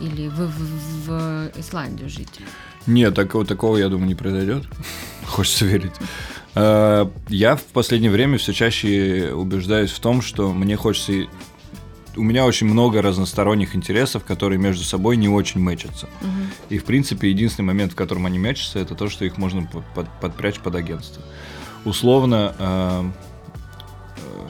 [0.00, 2.40] Или в, в- в Исландию жить.
[2.86, 4.64] Нет, такого, такого, я думаю, не произойдет.
[5.26, 5.92] Хочется верить.
[6.54, 11.12] Э, Я в последнее время все чаще убеждаюсь в том, что мне хочется...
[12.14, 16.08] У меня очень много разносторонних интересов, которые между собой не очень мэчатся.
[16.68, 19.82] И, в принципе, единственный момент, в котором они мэчатся, это то, что их можно по-
[19.94, 21.22] под- подпрячь под агентство.
[21.86, 23.04] Условно, э,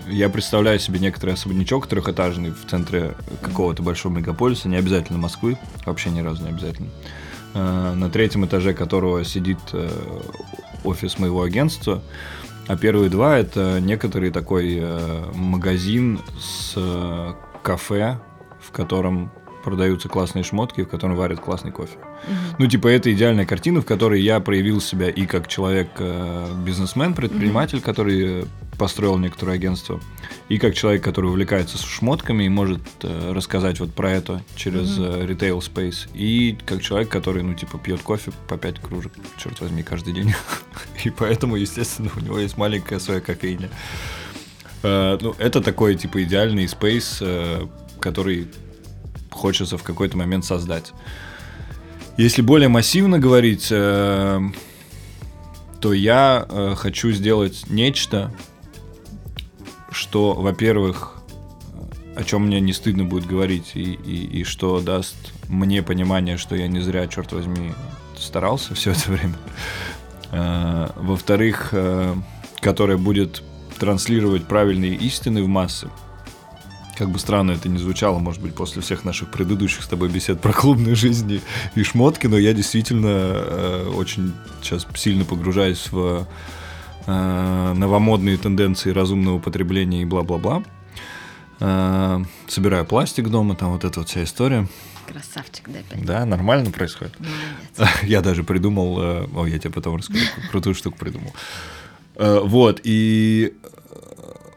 [0.09, 5.57] э, я представляю себе некоторый особнячок трехэтажный в центре какого-то большого мегаполиса, не обязательно Москвы,
[5.87, 6.91] вообще ни разу не обязательно, э,
[7.55, 9.88] на третьем этаже которого сидит э,
[10.84, 12.03] офис моего агентства,
[12.66, 17.32] а первые два это некоторый такой э, магазин с э,
[17.62, 18.18] кафе,
[18.61, 19.30] в котором
[19.63, 21.97] продаются классные шмотки, в котором варят классный кофе.
[22.59, 28.43] Ну, типа, это идеальная картина, в которой я проявил себя и как человек-бизнесмен, предприниматель, который
[28.43, 28.45] э,
[28.79, 30.01] построил некоторое агентство,
[30.49, 35.27] и как человек, который увлекается шмотками и может э, рассказать вот про это через э,
[35.27, 39.83] retail space, и как человек, который, ну, типа, пьет кофе по 5 кружек, черт возьми,
[39.83, 40.35] каждый день.
[41.05, 43.71] И поэтому, естественно, у него есть маленькая своя кофейня.
[44.83, 47.67] Э, Ну, это такой, типа, идеальный спейс, э,
[48.01, 48.49] который
[49.33, 50.93] хочется в какой-то момент создать.
[52.16, 54.41] Если более массивно говорить, э,
[55.80, 58.33] то я э, хочу сделать нечто,
[59.91, 61.22] что, во-первых,
[62.14, 65.16] о чем мне не стыдно будет говорить, и, и, и что даст
[65.49, 67.72] мне понимание, что я не зря, черт возьми,
[68.16, 69.37] старался все это время.
[70.30, 72.14] Э, Во-вторых, э,
[72.61, 73.43] которое будет
[73.78, 75.91] транслировать правильные истины в массы.
[76.97, 80.40] Как бы странно это ни звучало, может быть, после всех наших предыдущих с тобой бесед
[80.40, 81.40] про клубную жизнь и,
[81.74, 84.32] и шмотки, но я действительно э, очень
[84.62, 86.26] сейчас сильно погружаюсь в
[87.07, 90.62] э, новомодные тенденции разумного потребления и бла-бла-бла.
[91.61, 94.68] Э, собираю пластик дома, там вот эта вот вся история.
[95.07, 96.05] Красавчик, да, опять.
[96.05, 97.14] Да, нормально происходит.
[97.18, 97.95] Молодец.
[98.03, 101.32] Я даже придумал, э, о, я тебе потом расскажу, крутую штуку придумал.
[102.16, 103.55] Э, Вот, и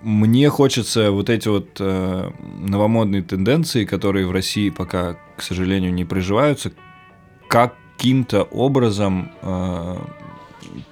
[0.06, 6.06] мне хочется вот эти вот э, новомодные тенденции, которые в России пока, к сожалению, не
[6.06, 6.72] приживаются,
[7.48, 9.98] каким-то образом э,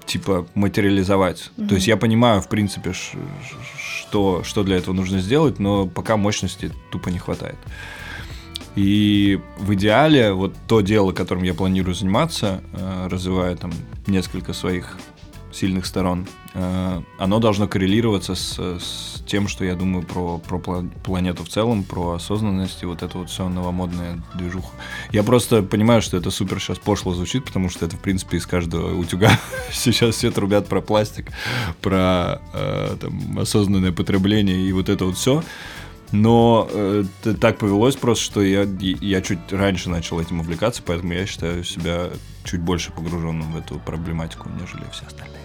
[0.07, 1.51] типа материализовать.
[1.69, 6.71] То есть я понимаю, в принципе, что, что для этого нужно сделать, но пока мощности
[6.91, 7.57] тупо не хватает.
[8.75, 13.71] И в идеале вот то дело, которым я планирую заниматься, э, развивая там
[14.07, 14.97] несколько своих
[15.55, 20.89] сильных сторон, э, оно должно коррелироваться с, с тем, что я думаю про, про пла-
[21.03, 24.71] планету в целом, про осознанность и вот это вот все новомодная движуха.
[25.11, 28.45] Я просто понимаю, что это супер сейчас пошло звучит, потому что это, в принципе, из
[28.45, 29.31] каждого утюга
[29.71, 31.31] сейчас все трубят про пластик,
[31.81, 35.43] про э, там, осознанное потребление и вот это вот все.
[36.13, 37.03] Но э,
[37.41, 42.11] так повелось просто, что я, я чуть раньше начал этим увлекаться, поэтому я считаю себя
[42.43, 45.42] чуть больше погруженным в эту проблематику, нежели все остальные.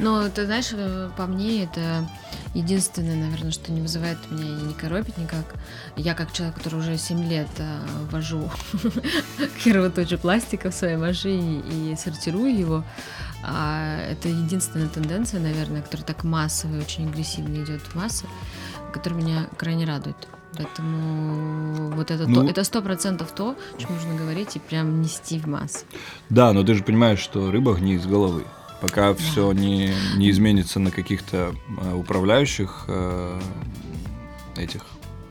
[0.00, 2.08] Но ты знаешь, э, по мне это
[2.54, 5.44] единственное, наверное, что не вызывает меня и не коробит никак.
[5.96, 7.78] Я как человек, который уже 7 лет э,
[8.10, 8.50] вожу
[9.58, 12.84] херово тот же пластика в своей машине и сортирую его,
[13.44, 18.26] а это единственная тенденция, наверное, которая так массово и очень агрессивно идет в массы,
[18.92, 20.16] которая меня крайне радует.
[20.56, 25.00] Поэтому вот это Ну- то- это сто процентов то, о чем нужно говорить и прям
[25.02, 25.84] нести в массы.
[26.30, 28.44] Да, но ты же понимаешь, что рыба гниет с головы.
[28.84, 33.40] Пока все не, не изменится на каких-то э, управляющих э,
[34.58, 34.84] этих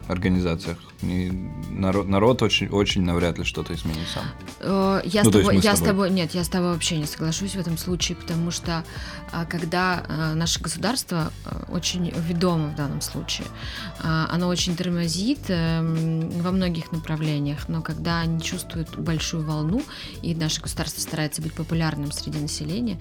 [0.08, 1.32] организациях, не-
[1.70, 4.24] народ, народ очень, очень навряд ли что-то изменит сам.
[4.60, 5.90] Э, Я, Ну, с тобой, мы с я с тобой.
[5.90, 8.84] тобой, нет, я с тобой вообще не соглашусь в этом случае, потому что
[9.32, 13.48] а, когда а, наше государство а, очень ведомо в данном случае,
[14.00, 19.82] а, оно очень тормозит эм, во многих направлениях, но когда они чувствуют большую волну,
[20.22, 23.00] и наше государство старается быть популярным среди населения,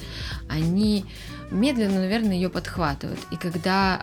[0.48, 1.04] они
[1.50, 3.20] медленно, наверное, ее подхватывают.
[3.30, 4.00] И когда,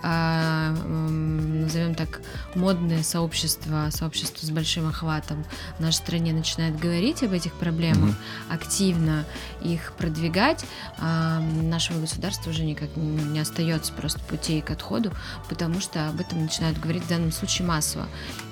[0.80, 2.22] назовем так,
[2.56, 5.46] модное сообщество, сообщество с большим охватом
[5.78, 8.16] в нашей стране начинает говорить об этих проблемах, Мгм.
[8.50, 9.26] активно
[9.62, 10.66] их продвигать,
[10.98, 15.12] а, нашего государства уже никак не остается просто путей к отходу,
[15.48, 18.08] потому что об этом начинают говорить в данном случае массово.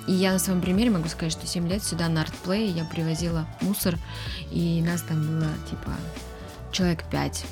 [0.06, 3.46] И я на своем примере могу сказать, что 7 лет сюда на артплей я привозила
[3.60, 3.98] мусор,
[4.50, 5.92] и нас там было типа
[6.72, 7.44] человек 5.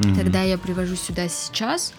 [0.00, 0.14] Мгм.
[0.14, 1.92] Когда я привожу сюда сейчас,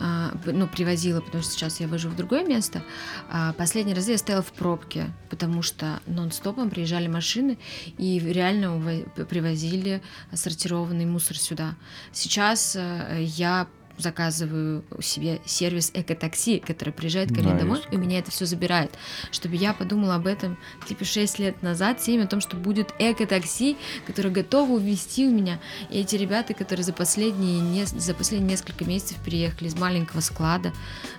[0.00, 2.82] ну, привозила, потому что сейчас я вожу в другое место,
[3.30, 7.58] а, последний раз я стояла в пробке, потому что нон-стопом приезжали машины
[7.98, 8.80] и реально
[9.28, 11.74] привозили сортированный мусор сюда.
[12.12, 13.66] Сейчас э, я
[13.98, 18.90] заказываю себе сервис экотакси, который приезжает ко мне Да, домой, и меня это все забирает.
[19.30, 23.76] Чтобы я подумала об этом типа 6 лет назад, 7, о том, что будет экотакси,
[24.06, 25.60] которое готово увезти у меня.
[25.90, 30.72] И эти ребята, которые за последние, не, за последние несколько месяцев переехали из маленького склада,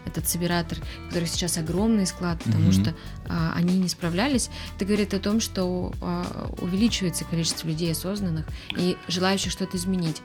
[0.05, 2.71] этот собиратор, который сейчас огромный склад, потому Мгм.
[2.71, 2.95] что
[3.27, 8.45] а, они не справлялись, это говорит о том, что а, увеличивается количество людей осознанных
[8.77, 10.21] и желающих что-то изменить.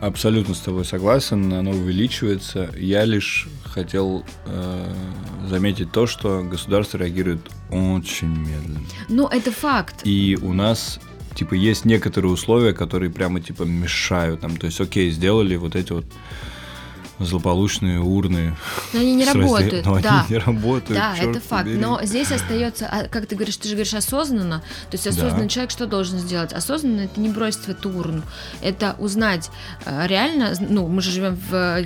[0.00, 2.70] Абсолютно с тобой согласен, оно увеличивается.
[2.76, 4.94] Я лишь хотел э,
[5.48, 7.40] заметить то, что государство реагирует
[7.70, 8.80] очень медленно.
[9.08, 10.02] Но это факт.
[10.04, 11.00] И у нас
[11.34, 14.56] типа есть некоторые условия, которые прямо типа мешают нам.
[14.56, 16.06] То есть, окей, сделали вот эти вот
[17.18, 18.56] злополучные урны.
[18.92, 19.86] Но они не работают.
[19.86, 20.20] Но да.
[20.28, 20.98] они не работают.
[20.98, 21.64] Да, это факт.
[21.64, 21.78] побери.
[21.78, 24.60] Но здесь остается, а, как ты говоришь, ты же говоришь осознанно.
[24.90, 25.48] То есть осознанный Да.
[25.48, 26.52] человек что должен сделать?
[26.52, 28.22] Осознанно это не бросить в эту урну.
[28.60, 29.50] Это узнать
[29.84, 31.84] э, реально, ну, мы же живем в э,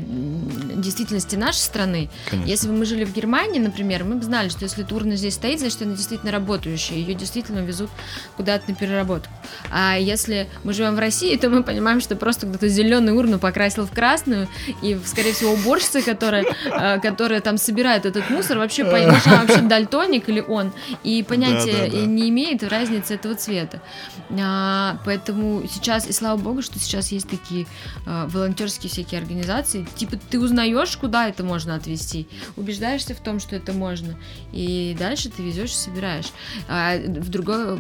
[0.75, 2.11] действительности нашей страны.
[2.29, 2.49] Конечно.
[2.49, 5.35] Если бы мы жили в Германии, например, мы бы знали, что если эта урна здесь
[5.35, 6.97] стоит, значит, она действительно работающая.
[6.97, 7.91] Ее действительно везут
[8.37, 9.33] куда-то на переработку.
[9.71, 13.87] А если мы живем в России, то мы понимаем, что просто кто-то зеленую урну покрасил
[13.87, 14.49] в красную,
[14.83, 20.29] и, скорее всего, уборщица, которая, э, которая там собирает этот мусор, вообще, она вообще дальтоник
[20.29, 20.73] или он,
[21.05, 21.99] и понятия Да-да-да.
[21.99, 23.83] и не имеет разницы этого цвета.
[24.31, 27.67] А, поэтому сейчас, и слава богу, что сейчас есть такие
[28.07, 33.57] э, волонтерские всякие организации, типа ты узнаешь, куда это можно отвезти, убеждаешься в том, что
[33.57, 34.17] это можно,
[34.53, 36.33] и дальше ты везешь и собираешь.
[36.69, 37.79] А в другой,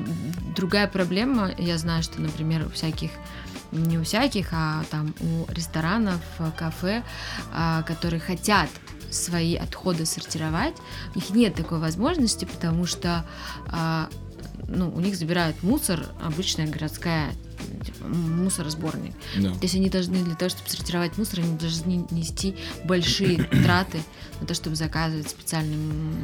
[0.54, 3.10] другая проблема, я знаю, что, например, у всяких
[3.72, 6.20] не у всяких, а там у ресторанов,
[6.56, 7.02] кафе,
[7.52, 8.68] а, которые хотят
[9.10, 10.74] свои отходы сортировать,
[11.14, 13.24] у них нет такой возможности, потому что
[13.68, 14.08] а,
[14.68, 17.32] ну, у них забирают мусор, обычная городская
[17.84, 19.14] типа, мусоросборник.
[19.36, 19.52] Да.
[19.52, 24.00] То есть они должны для того, чтобы сортировать мусор, они должны нести большие траты
[24.40, 25.76] на то, чтобы заказывать специальный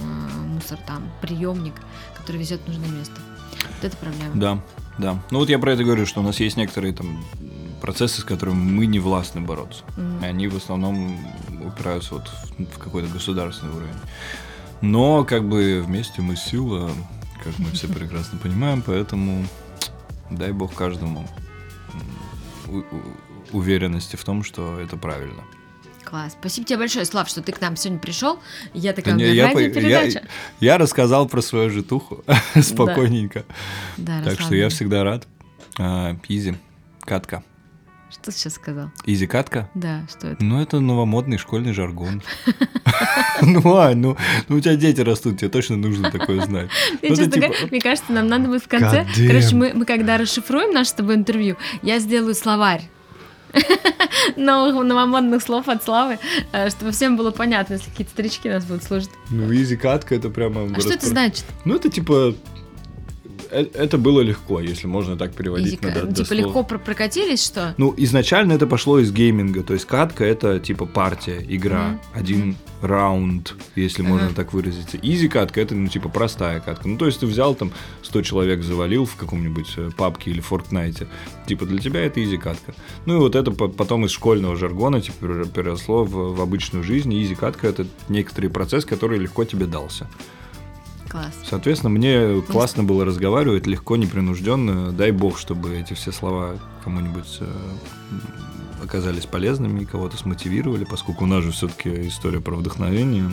[0.02, 1.74] а, мусор, там, приемник,
[2.16, 3.14] который везет в нужное место.
[3.76, 4.34] Вот это проблема.
[4.36, 4.64] Да,
[4.98, 5.18] да.
[5.30, 7.24] Ну вот я про это говорю, что у нас есть некоторые там
[7.80, 9.84] процессы, с которыми мы не властны бороться.
[10.22, 11.18] И они в основном
[11.64, 13.94] упираются вот в, в какой-то государственный уровень.
[14.80, 16.90] Но как бы вместе мы сила,
[17.42, 19.46] как мы все прекрасно понимаем, поэтому
[20.30, 21.26] дай бог каждому
[23.52, 25.42] уверенности в том, что это правильно.
[26.06, 26.36] Класс.
[26.40, 28.38] Спасибо тебе большое, Слав, что ты к нам сегодня пришел.
[28.72, 30.08] Я такая, Да не, я, по- я-
[30.60, 32.22] я рассказал про свою житуху
[32.62, 33.44] спокойненько.
[33.96, 35.26] Да, Так что я всегда рад.
[35.78, 36.54] А, Изи,
[37.00, 37.42] катка.
[38.08, 38.90] Что ты сейчас сказал?
[39.04, 39.68] Изи катка?
[39.74, 40.44] Да, что это?
[40.44, 42.22] Ну, это новомодный школьный жаргон.
[43.42, 44.16] Ну, Ань, ну
[44.48, 46.70] ну, у тебя дети растут, тебе точно нужно такое знать.
[47.02, 49.06] Ну, типа- мне кажется, нам надо будет в конце.
[49.26, 52.88] Короче, мы когда расшифруем наше с тобой интервью, я сделаю словарь
[54.36, 56.18] новых новомодных слов от Славы,
[56.52, 59.10] э, чтобы всем было понятно, если какие-то старички нас будут слушать.
[59.30, 60.68] Ну, easy катка это прямо...
[60.74, 61.44] А что это значит?
[61.64, 62.34] Ну, это типа...
[63.50, 65.88] э, Это было легко, если можно так переводить Языка?
[65.88, 66.42] на до- Типа дословно.
[66.44, 67.74] легко про- прокатились, что?
[67.78, 73.54] Ну, изначально это пошло из гейминга, то есть катка это типа партия, игра, один раунд,
[73.74, 74.98] если можно так выразиться.
[75.00, 76.88] Easy катка это ну типа простая катка.
[76.88, 77.72] Ну, то есть ты взял там
[78.02, 81.08] 100 человек завалил в каком-нибудь э, пабке или фортнайте.
[81.46, 82.74] Типа для тебя это easy катка.
[83.06, 86.84] Ну и вот это по- потом из школьного жаргона типа пере- переросло в, в обычную
[86.84, 87.12] жизнь.
[87.14, 90.08] Изи катка это некоторый процесс, который легко тебе дался.
[91.16, 91.32] Класс.
[91.48, 94.92] Соответственно, мне классно было разговаривать, легко, непринужденно.
[94.92, 97.46] Дай бог, чтобы эти все слова кому-нибудь э,
[98.84, 103.30] оказались полезными, кого-то смотивировали, поскольку у нас же все-таки история про вдохновение.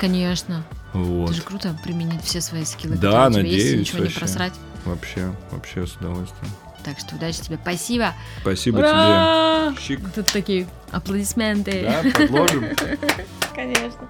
[0.00, 0.64] Конечно.
[0.92, 1.26] Вот.
[1.26, 4.18] Это же круто применить все свои скиллы, Да, тебя есть, надеюсь, ничего не вообще.
[4.18, 4.52] просрать.
[4.84, 6.50] Вообще, вообще с удовольствием.
[6.84, 7.58] Так что удачи тебе.
[7.62, 8.14] Спасибо.
[8.40, 9.72] Спасибо Ура!
[9.72, 9.80] тебе.
[9.82, 10.00] Щик.
[10.14, 11.82] Тут такие аплодисменты.
[11.82, 12.64] Да, подложим.
[13.54, 14.00] Конечно.